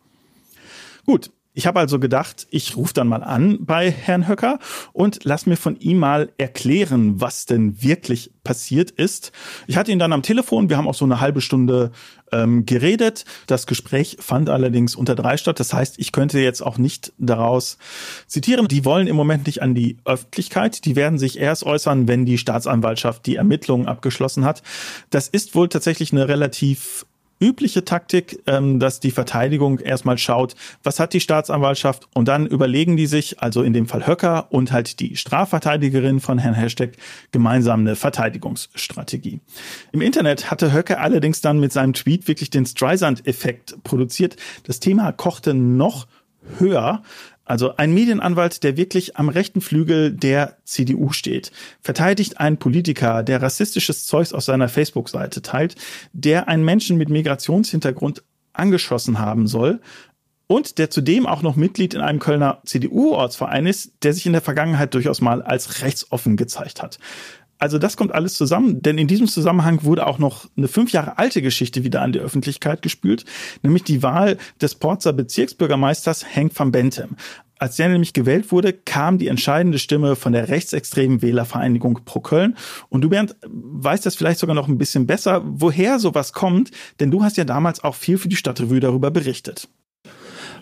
Gut, 1.05 1.31
ich 1.57 1.65
habe 1.65 1.79
also 1.79 1.97
gedacht, 1.97 2.45
ich 2.51 2.77
rufe 2.77 2.93
dann 2.93 3.07
mal 3.07 3.23
an 3.23 3.65
bei 3.65 3.89
Herrn 3.89 4.27
Höcker 4.27 4.59
und 4.93 5.23
lass 5.23 5.47
mir 5.47 5.57
von 5.57 5.75
ihm 5.79 5.97
mal 5.97 6.31
erklären, 6.37 7.19
was 7.19 7.47
denn 7.47 7.81
wirklich 7.81 8.29
passiert 8.43 8.91
ist. 8.91 9.31
Ich 9.65 9.75
hatte 9.75 9.91
ihn 9.91 9.97
dann 9.97 10.13
am 10.13 10.21
Telefon, 10.21 10.69
wir 10.69 10.77
haben 10.77 10.87
auch 10.87 10.93
so 10.93 11.05
eine 11.05 11.19
halbe 11.19 11.41
Stunde 11.41 11.91
ähm, 12.31 12.65
geredet. 12.65 13.25
Das 13.47 13.67
Gespräch 13.67 14.17
fand 14.19 14.49
allerdings 14.49 14.95
unter 14.95 15.15
drei 15.15 15.37
statt. 15.37 15.59
Das 15.59 15.73
heißt, 15.73 15.99
ich 15.99 16.11
könnte 16.11 16.39
jetzt 16.39 16.61
auch 16.61 16.77
nicht 16.77 17.13
daraus 17.17 17.77
zitieren. 18.27 18.67
Die 18.67 18.85
wollen 18.85 19.07
im 19.07 19.15
Moment 19.15 19.45
nicht 19.47 19.61
an 19.61 19.75
die 19.75 19.97
Öffentlichkeit. 20.05 20.85
Die 20.85 20.95
werden 20.95 21.19
sich 21.19 21.39
erst 21.39 21.63
äußern, 21.63 22.07
wenn 22.07 22.25
die 22.25 22.37
Staatsanwaltschaft 22.37 23.25
die 23.25 23.35
Ermittlungen 23.35 23.87
abgeschlossen 23.87 24.45
hat. 24.45 24.63
Das 25.09 25.27
ist 25.27 25.55
wohl 25.55 25.69
tatsächlich 25.69 26.11
eine 26.11 26.27
relativ 26.27 27.05
übliche 27.39 27.85
Taktik, 27.85 28.41
ähm, 28.47 28.79
dass 28.79 28.99
die 28.99 29.11
Verteidigung 29.11 29.79
erstmal 29.79 30.17
schaut, 30.17 30.55
was 30.83 30.99
hat 30.99 31.13
die 31.13 31.19
Staatsanwaltschaft 31.19 32.07
und 32.13 32.27
dann 32.27 32.47
überlegen 32.47 32.97
die 32.97 33.07
sich, 33.07 33.41
also 33.41 33.63
in 33.63 33.73
dem 33.73 33.87
Fall 33.87 34.07
Höcker 34.07 34.47
und 34.51 34.71
halt 34.71 34.99
die 34.99 35.15
Strafverteidigerin 35.15 36.19
von 36.19 36.37
Herrn 36.39 36.55
Hashtag, 36.55 36.93
gemeinsam 37.31 37.81
eine 37.81 37.95
Verteidigungsstrategie. 37.95 39.39
Im 39.91 40.01
Internet 40.01 40.49
hatte 40.51 40.73
Höcker 40.73 40.99
allerdings 40.99 41.41
dann 41.41 41.59
mit 41.59 41.71
seinem 41.73 41.93
Tweet 41.93 42.27
wirklich 42.27 42.49
den 42.49 42.65
Streisand-Effekt 42.65 43.83
produziert. 43.83 44.35
Das 44.63 44.79
Thema 44.79 45.11
kochte 45.11 45.53
noch 45.53 46.07
höher 46.59 47.03
also 47.47 47.75
ein 47.77 47.93
Medienanwalt, 47.93 48.63
der 48.63 48.77
wirklich 48.77 49.17
am 49.17 49.29
rechten 49.29 49.61
Flügel 49.61 50.11
der 50.11 50.57
CDU 50.65 51.11
steht, 51.11 51.51
verteidigt 51.81 52.39
einen 52.39 52.57
Politiker, 52.57 53.23
der 53.23 53.41
rassistisches 53.41 54.05
Zeugs 54.05 54.33
auf 54.33 54.43
seiner 54.43 54.69
Facebook-Seite 54.69 55.41
teilt, 55.41 55.75
der 56.13 56.47
einen 56.47 56.65
Menschen 56.65 56.97
mit 56.97 57.09
Migrationshintergrund 57.09 58.23
angeschossen 58.53 59.19
haben 59.19 59.47
soll 59.47 59.79
und 60.47 60.77
der 60.77 60.89
zudem 60.89 61.27
auch 61.27 61.41
noch 61.41 61.55
Mitglied 61.55 61.93
in 61.93 62.01
einem 62.01 62.19
Kölner 62.19 62.61
CDU-Ortsverein 62.65 63.65
ist, 63.65 63.91
der 64.03 64.13
sich 64.13 64.25
in 64.25 64.33
der 64.33 64.41
Vergangenheit 64.41 64.93
durchaus 64.93 65.21
mal 65.21 65.41
als 65.41 65.81
rechtsoffen 65.81 66.37
gezeigt 66.37 66.81
hat. 66.81 66.99
Also 67.59 67.79
das 67.79 67.97
kommt 67.97 68.13
alles 68.13 68.35
zusammen, 68.35 68.81
denn 68.81 68.97
in 68.97 69.07
diesem 69.07 69.27
Zusammenhang 69.27 69.83
wurde 69.83 70.05
auch 70.05 70.19
noch 70.19 70.45
eine 70.55 70.67
fünf 70.67 70.91
Jahre 70.91 71.17
alte 71.17 71.41
Geschichte 71.41 71.83
wieder 71.83 72.01
an 72.01 72.11
die 72.11 72.19
Öffentlichkeit 72.19 72.81
gespült, 72.81 73.25
nämlich 73.63 73.83
die 73.83 74.03
Wahl 74.03 74.37
des 74.61 74.75
Porzer 74.75 75.13
Bezirksbürgermeisters 75.13 76.25
Henk 76.35 76.51
van 76.55 76.71
Bentem. 76.71 77.15
Als 77.59 77.75
der 77.77 77.89
nämlich 77.89 78.13
gewählt 78.13 78.51
wurde, 78.51 78.71
kam 78.71 79.17
die 79.17 79.27
entscheidende 79.27 79.79
Stimme 79.79 80.15
von 80.15 80.33
der 80.33 80.49
rechtsextremen 80.49 81.23
Wählervereinigung 81.23 82.01
Pro 82.05 82.19
Köln. 82.19 82.55
Und 82.89 83.01
du, 83.01 83.09
Bernd, 83.09 83.35
weißt 83.47 84.05
das 84.05 84.15
vielleicht 84.15 84.39
sogar 84.39 84.55
noch 84.55 84.67
ein 84.67 84.77
bisschen 84.77 85.07
besser, 85.07 85.41
woher 85.43 85.97
sowas 85.97 86.33
kommt, 86.33 86.69
denn 86.99 87.09
du 87.09 87.23
hast 87.23 87.37
ja 87.37 87.45
damals 87.45 87.83
auch 87.83 87.95
viel 87.95 88.19
für 88.19 88.27
die 88.27 88.35
Stadtrevue 88.35 88.79
darüber 88.79 89.09
berichtet. 89.09 89.67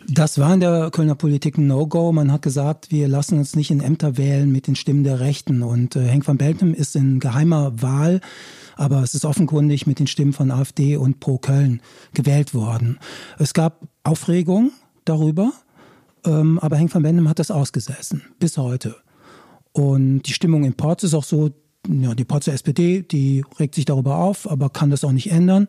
Das 0.07 0.37
war 0.37 0.53
in 0.53 0.59
der 0.59 0.91
Kölner 0.91 1.15
Politik 1.15 1.57
ein 1.57 1.65
No-Go. 1.65 2.11
Man 2.11 2.31
hat 2.31 2.43
gesagt, 2.43 2.91
wir 2.91 3.07
lassen 3.07 3.39
uns 3.39 3.55
nicht 3.55 3.71
in 3.71 3.81
Ämter 3.81 4.17
wählen 4.17 4.51
mit 4.51 4.67
den 4.67 4.75
Stimmen 4.75 5.03
der 5.03 5.19
Rechten. 5.19 5.63
Und 5.63 5.95
äh, 5.95 6.07
Henk 6.07 6.27
van 6.27 6.37
Beltem 6.37 6.75
ist 6.75 6.95
in 6.95 7.19
geheimer 7.19 7.81
Wahl, 7.81 8.21
aber 8.75 9.01
es 9.01 9.15
ist 9.15 9.25
offenkundig 9.25 9.87
mit 9.87 9.97
den 9.97 10.05
Stimmen 10.05 10.33
von 10.33 10.51
AfD 10.51 10.97
und 10.97 11.19
Pro 11.19 11.39
Köln 11.39 11.81
gewählt 12.13 12.53
worden. 12.53 12.99
Es 13.39 13.53
gab 13.55 13.87
Aufregung 14.03 14.71
darüber, 15.05 15.51
ähm, 16.23 16.59
aber 16.59 16.75
Henk 16.77 16.93
van 16.93 17.01
Beltem 17.01 17.27
hat 17.27 17.39
das 17.39 17.49
ausgesessen 17.49 18.21
bis 18.37 18.57
heute. 18.57 18.95
Und 19.71 20.23
die 20.23 20.33
Stimmung 20.33 20.65
in 20.65 20.75
Porz 20.75 21.01
ist 21.03 21.15
auch 21.15 21.23
so, 21.23 21.49
ja, 21.87 22.13
die 22.13 22.25
Porzer 22.25 22.53
SPD, 22.53 23.01
die 23.01 23.43
regt 23.59 23.73
sich 23.73 23.85
darüber 23.85 24.17
auf, 24.17 24.49
aber 24.49 24.69
kann 24.69 24.91
das 24.91 25.03
auch 25.03 25.11
nicht 25.11 25.31
ändern. 25.31 25.67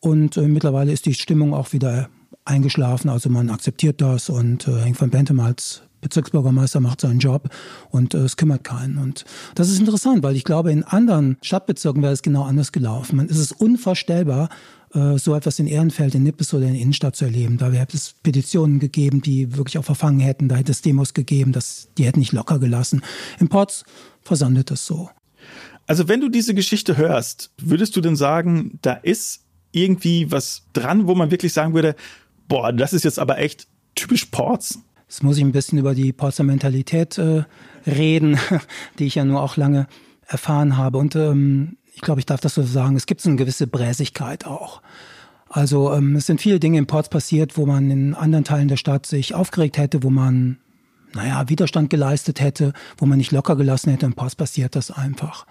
Und 0.00 0.36
äh, 0.36 0.48
mittlerweile 0.48 0.92
ist 0.92 1.06
die 1.06 1.14
Stimmung 1.14 1.54
auch 1.54 1.72
wieder 1.72 2.10
eingeschlafen. 2.44 3.08
Also 3.10 3.30
man 3.30 3.50
akzeptiert 3.50 4.00
das 4.00 4.28
und 4.28 4.66
äh, 4.68 4.80
Henk 4.80 5.00
van 5.00 5.10
Bentem 5.10 5.40
als 5.40 5.82
Bezirksbürgermeister 6.00 6.80
macht 6.80 7.00
seinen 7.00 7.18
Job 7.18 7.48
und 7.90 8.14
äh, 8.14 8.18
es 8.18 8.36
kümmert 8.36 8.64
keinen. 8.64 8.98
Und 8.98 9.24
das 9.54 9.68
ist 9.68 9.78
interessant, 9.78 10.22
weil 10.22 10.36
ich 10.36 10.44
glaube, 10.44 10.72
in 10.72 10.82
anderen 10.82 11.36
Stadtbezirken 11.42 12.02
wäre 12.02 12.12
es 12.12 12.22
genau 12.22 12.44
anders 12.44 12.72
gelaufen. 12.72 13.16
Man 13.16 13.28
ist 13.28 13.38
es 13.38 13.52
unvorstellbar, 13.52 14.48
äh, 14.94 15.18
so 15.18 15.34
etwas 15.34 15.58
in 15.58 15.66
Ehrenfeld, 15.66 16.14
in 16.14 16.22
Nippes 16.22 16.54
oder 16.54 16.66
in 16.66 16.72
der 16.72 16.82
Innenstadt 16.82 17.16
zu 17.16 17.24
erleben. 17.24 17.58
Da 17.58 17.70
hätte 17.70 17.96
es 17.96 18.14
Petitionen 18.22 18.78
gegeben, 18.78 19.20
die 19.20 19.56
wirklich 19.56 19.78
auch 19.78 19.84
verfangen 19.84 20.20
hätten. 20.20 20.48
Da 20.48 20.56
hätte 20.56 20.72
es 20.72 20.82
Demos 20.82 21.14
gegeben, 21.14 21.52
das, 21.52 21.88
die 21.98 22.04
hätten 22.04 22.20
nicht 22.20 22.32
locker 22.32 22.58
gelassen. 22.58 23.02
In 23.38 23.48
Ports 23.48 23.84
versandet 24.22 24.70
es 24.70 24.86
so. 24.86 25.10
Also 25.86 26.08
wenn 26.08 26.20
du 26.20 26.28
diese 26.28 26.54
Geschichte 26.54 26.96
hörst, 26.96 27.50
würdest 27.60 27.96
du 27.96 28.00
denn 28.00 28.16
sagen, 28.16 28.78
da 28.82 28.94
ist 28.94 29.40
irgendwie 29.72 30.30
was 30.30 30.62
dran, 30.72 31.06
wo 31.06 31.14
man 31.14 31.30
wirklich 31.30 31.52
sagen 31.52 31.74
würde, 31.74 31.94
boah, 32.50 32.72
das 32.72 32.92
ist 32.92 33.04
jetzt 33.04 33.18
aber 33.18 33.38
echt 33.38 33.66
typisch 33.94 34.26
Ports. 34.26 34.80
Jetzt 35.08 35.22
muss 35.22 35.38
ich 35.38 35.42
ein 35.42 35.52
bisschen 35.52 35.78
über 35.78 35.94
die 35.94 36.12
Porzer 36.12 36.44
Mentalität 36.44 37.16
äh, 37.16 37.44
reden, 37.86 38.38
die 38.98 39.06
ich 39.06 39.14
ja 39.14 39.24
nur 39.24 39.42
auch 39.42 39.56
lange 39.56 39.86
erfahren 40.26 40.76
habe. 40.76 40.98
Und 40.98 41.16
ähm, 41.16 41.78
ich 41.94 42.02
glaube, 42.02 42.20
ich 42.20 42.26
darf 42.26 42.40
das 42.40 42.54
so 42.54 42.62
sagen, 42.62 42.96
es 42.96 43.06
gibt 43.06 43.22
so 43.22 43.30
eine 43.30 43.36
gewisse 43.36 43.66
Bräsigkeit 43.66 44.46
auch. 44.46 44.82
Also 45.48 45.92
ähm, 45.92 46.16
es 46.16 46.26
sind 46.26 46.40
viele 46.40 46.60
Dinge 46.60 46.78
in 46.78 46.86
Ports 46.86 47.08
passiert, 47.08 47.56
wo 47.56 47.66
man 47.66 47.90
in 47.90 48.14
anderen 48.14 48.44
Teilen 48.44 48.68
der 48.68 48.76
Stadt 48.76 49.06
sich 49.06 49.34
aufgeregt 49.34 49.78
hätte, 49.78 50.02
wo 50.02 50.10
man, 50.10 50.58
naja, 51.14 51.48
Widerstand 51.48 51.88
geleistet 51.90 52.40
hätte, 52.40 52.72
wo 52.98 53.06
man 53.06 53.18
nicht 53.18 53.32
locker 53.32 53.56
gelassen 53.56 53.90
hätte. 53.90 54.06
In 54.06 54.14
Ports 54.14 54.36
passiert 54.36 54.76
das 54.76 54.90
einfach. 54.90 55.46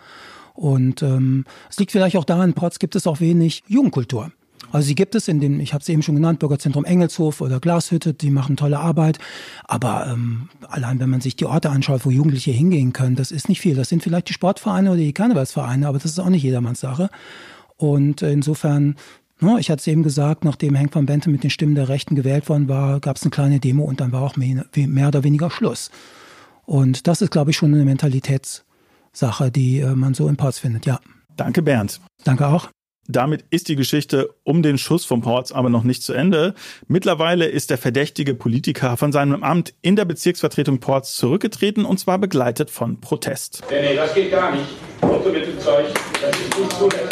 Und 0.53 1.01
ähm, 1.01 1.45
es 1.69 1.79
liegt 1.79 1.91
vielleicht 1.91 2.17
auch 2.17 2.25
daran, 2.25 2.49
in 2.49 2.55
Ports 2.55 2.79
gibt 2.79 2.95
es 2.95 3.07
auch 3.07 3.19
wenig 3.19 3.63
Jugendkultur. 3.67 4.31
Also 4.71 4.87
sie 4.87 4.95
gibt 4.95 5.15
es 5.15 5.27
in 5.27 5.39
den, 5.39 5.59
ich 5.59 5.73
habe 5.73 5.81
es 5.81 5.89
eben 5.89 6.01
schon 6.01 6.15
genannt, 6.15 6.39
Bürgerzentrum 6.39 6.85
Engelshof 6.85 7.41
oder 7.41 7.59
Glashütte, 7.59 8.13
die 8.13 8.29
machen 8.29 8.55
tolle 8.55 8.79
Arbeit. 8.79 9.17
Aber 9.65 10.07
ähm, 10.11 10.49
allein 10.67 10.99
wenn 10.99 11.09
man 11.09 11.21
sich 11.21 11.35
die 11.35 11.45
Orte 11.45 11.69
anschaut, 11.69 12.05
wo 12.05 12.11
Jugendliche 12.11 12.51
hingehen 12.51 12.93
können, 12.93 13.15
das 13.15 13.31
ist 13.31 13.49
nicht 13.49 13.61
viel. 13.61 13.75
Das 13.75 13.89
sind 13.89 14.03
vielleicht 14.03 14.29
die 14.29 14.33
Sportvereine 14.33 14.91
oder 14.91 14.99
die 14.99 15.13
Karnevalsvereine, 15.13 15.87
aber 15.87 15.97
das 15.97 16.11
ist 16.11 16.19
auch 16.19 16.29
nicht 16.29 16.43
jedermanns 16.43 16.79
Sache. 16.79 17.09
Und 17.77 18.21
insofern, 18.21 18.95
no, 19.39 19.53
ne, 19.53 19.59
ich 19.59 19.71
hatte 19.71 19.79
es 19.79 19.87
eben 19.87 20.03
gesagt, 20.03 20.43
nachdem 20.43 20.75
Henk 20.75 20.93
van 20.93 21.05
Bente 21.05 21.29
mit 21.29 21.43
den 21.43 21.49
Stimmen 21.49 21.75
der 21.75 21.89
Rechten 21.89 22.15
gewählt 22.15 22.47
worden 22.49 22.67
war, 22.67 22.99
gab 22.99 23.15
es 23.15 23.23
eine 23.23 23.31
kleine 23.31 23.59
Demo 23.59 23.83
und 23.83 24.01
dann 24.01 24.11
war 24.11 24.21
auch 24.21 24.35
mehr, 24.35 24.65
mehr 24.75 25.07
oder 25.07 25.23
weniger 25.23 25.49
Schluss. 25.49 25.89
Und 26.65 27.07
das 27.07 27.21
ist, 27.21 27.31
glaube 27.31 27.51
ich, 27.51 27.57
schon 27.57 27.73
eine 27.73 27.85
Mentalitätssache, 27.85 29.49
die 29.49 29.79
äh, 29.79 29.95
man 29.95 30.13
so 30.13 30.27
im 30.27 30.37
Ports 30.37 30.59
findet, 30.59 30.85
ja. 30.85 30.99
Danke, 31.35 31.61
Bernd. 31.61 32.01
Danke 32.25 32.47
auch. 32.47 32.69
Damit 33.07 33.45
ist 33.49 33.69
die 33.69 33.75
Geschichte 33.75 34.35
um 34.43 34.61
den 34.61 34.77
Schuss 34.77 35.03
vom 35.03 35.21
Ports 35.21 35.51
aber 35.51 35.69
noch 35.69 35.83
nicht 35.83 36.03
zu 36.03 36.13
Ende. 36.13 36.53
Mittlerweile 36.87 37.47
ist 37.47 37.71
der 37.71 37.79
verdächtige 37.79 38.35
Politiker 38.35 38.97
von 38.97 39.11
seinem 39.11 39.43
Amt 39.43 39.73
in 39.81 39.95
der 39.95 40.05
Bezirksvertretung 40.05 40.79
Ports 40.79 41.15
zurückgetreten 41.15 41.85
und 41.85 41.99
zwar 41.99 42.19
begleitet 42.19 42.69
von 42.69 43.01
Protest. 43.01 43.63
Nee, 43.71 43.81
nee, 43.81 43.95
das 43.95 44.13
geht 44.13 44.29
gar 44.31 44.51
nicht. 44.51 44.67
Runter 45.01 45.29
mit 45.31 45.47
dem 45.47 45.59
Zeug. 45.59 45.85
Das 46.21 46.29
ist 46.31 46.59
nicht 46.59 46.73
zulässig. 46.73 47.09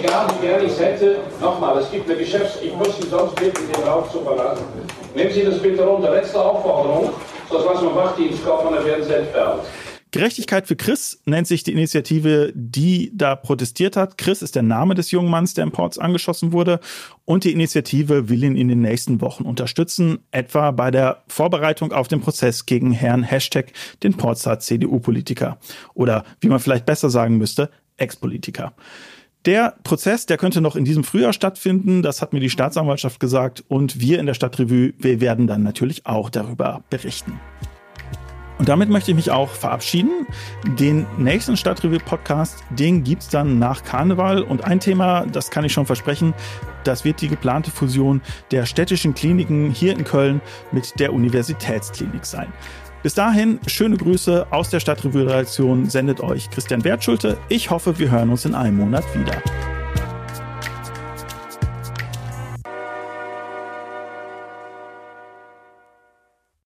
Egal 0.00 0.26
wie 0.40 0.46
gerne 0.46 0.64
ich 0.64 0.72
es 0.72 0.80
hätte, 0.80 1.18
nochmal, 1.40 1.78
es 1.78 1.90
gibt 1.90 2.10
eine 2.10 2.18
Geschäfts... 2.18 2.58
Ich 2.62 2.74
muss 2.74 2.96
Sie 3.00 3.08
sonst 3.08 3.36
bitten, 3.36 3.62
den 3.72 3.84
Raum 3.84 4.04
zu 4.10 4.20
verlassen. 4.22 4.64
Nehmen 5.14 5.32
Sie 5.32 5.44
das 5.44 5.60
bitte 5.62 5.82
runter. 5.84 6.10
Letzte 6.10 6.40
Aufforderung. 6.40 7.12
Sonst 7.48 7.64
lassen 7.64 7.86
wir 7.86 7.94
Wachdienst 7.94 8.44
kaufen 8.44 8.68
und 8.68 8.74
dann 8.76 8.84
werden 8.84 9.04
Sie 9.04 9.14
entfernt. 9.14 9.60
Gerechtigkeit 10.16 10.66
für 10.66 10.76
Chris 10.76 11.20
nennt 11.26 11.46
sich 11.46 11.62
die 11.62 11.72
Initiative, 11.72 12.50
die 12.54 13.12
da 13.14 13.36
protestiert 13.36 13.98
hat. 13.98 14.16
Chris 14.16 14.40
ist 14.40 14.54
der 14.54 14.62
Name 14.62 14.94
des 14.94 15.10
jungen 15.10 15.28
Manns, 15.28 15.52
der 15.52 15.62
im 15.64 15.72
Ports 15.72 15.98
angeschossen 15.98 16.52
wurde. 16.52 16.80
Und 17.26 17.44
die 17.44 17.52
Initiative 17.52 18.30
will 18.30 18.42
ihn 18.42 18.56
in 18.56 18.68
den 18.68 18.80
nächsten 18.80 19.20
Wochen 19.20 19.44
unterstützen, 19.44 20.20
etwa 20.30 20.70
bei 20.70 20.90
der 20.90 21.22
Vorbereitung 21.28 21.92
auf 21.92 22.08
den 22.08 22.22
Prozess 22.22 22.64
gegen 22.64 22.92
Herrn 22.92 23.24
Hashtag, 23.24 23.74
den 24.02 24.14
Portser 24.14 24.58
CDU-Politiker. 24.58 25.58
Oder 25.92 26.24
wie 26.40 26.48
man 26.48 26.60
vielleicht 26.60 26.86
besser 26.86 27.10
sagen 27.10 27.36
müsste, 27.36 27.68
Ex-Politiker. 27.98 28.72
Der 29.44 29.74
Prozess, 29.84 30.24
der 30.24 30.38
könnte 30.38 30.62
noch 30.62 30.76
in 30.76 30.86
diesem 30.86 31.04
Frühjahr 31.04 31.34
stattfinden, 31.34 32.00
das 32.00 32.22
hat 32.22 32.32
mir 32.32 32.40
die 32.40 32.48
Staatsanwaltschaft 32.48 33.20
gesagt 33.20 33.64
und 33.68 34.00
wir 34.00 34.18
in 34.18 34.24
der 34.24 34.32
Stadtrevue, 34.32 34.94
wir 34.96 35.20
werden 35.20 35.46
dann 35.46 35.62
natürlich 35.62 36.06
auch 36.06 36.30
darüber 36.30 36.82
berichten. 36.88 37.38
Und 38.58 38.68
damit 38.68 38.88
möchte 38.88 39.10
ich 39.10 39.16
mich 39.16 39.30
auch 39.30 39.50
verabschieden. 39.50 40.26
Den 40.78 41.06
nächsten 41.18 41.56
Stadtrevue-Podcast, 41.56 42.64
den 42.70 43.04
gibt's 43.04 43.28
dann 43.28 43.58
nach 43.58 43.84
Karneval. 43.84 44.42
Und 44.42 44.64
ein 44.64 44.80
Thema, 44.80 45.26
das 45.26 45.50
kann 45.50 45.64
ich 45.64 45.72
schon 45.72 45.86
versprechen, 45.86 46.32
das 46.84 47.04
wird 47.04 47.20
die 47.20 47.28
geplante 47.28 47.70
Fusion 47.70 48.22
der 48.50 48.64
städtischen 48.64 49.14
Kliniken 49.14 49.70
hier 49.70 49.92
in 49.92 50.04
Köln 50.04 50.40
mit 50.72 50.98
der 50.98 51.12
Universitätsklinik 51.12 52.24
sein. 52.24 52.52
Bis 53.02 53.14
dahin, 53.14 53.60
schöne 53.66 53.96
Grüße 53.96 54.46
aus 54.50 54.70
der 54.70 54.80
Stadtrevue-Redaktion 54.80 55.88
sendet 55.88 56.20
euch 56.20 56.50
Christian 56.50 56.82
Wertschulte. 56.82 57.38
Ich 57.48 57.70
hoffe, 57.70 57.98
wir 57.98 58.10
hören 58.10 58.30
uns 58.30 58.44
in 58.44 58.54
einem 58.54 58.78
Monat 58.78 59.04
wieder. 59.14 59.40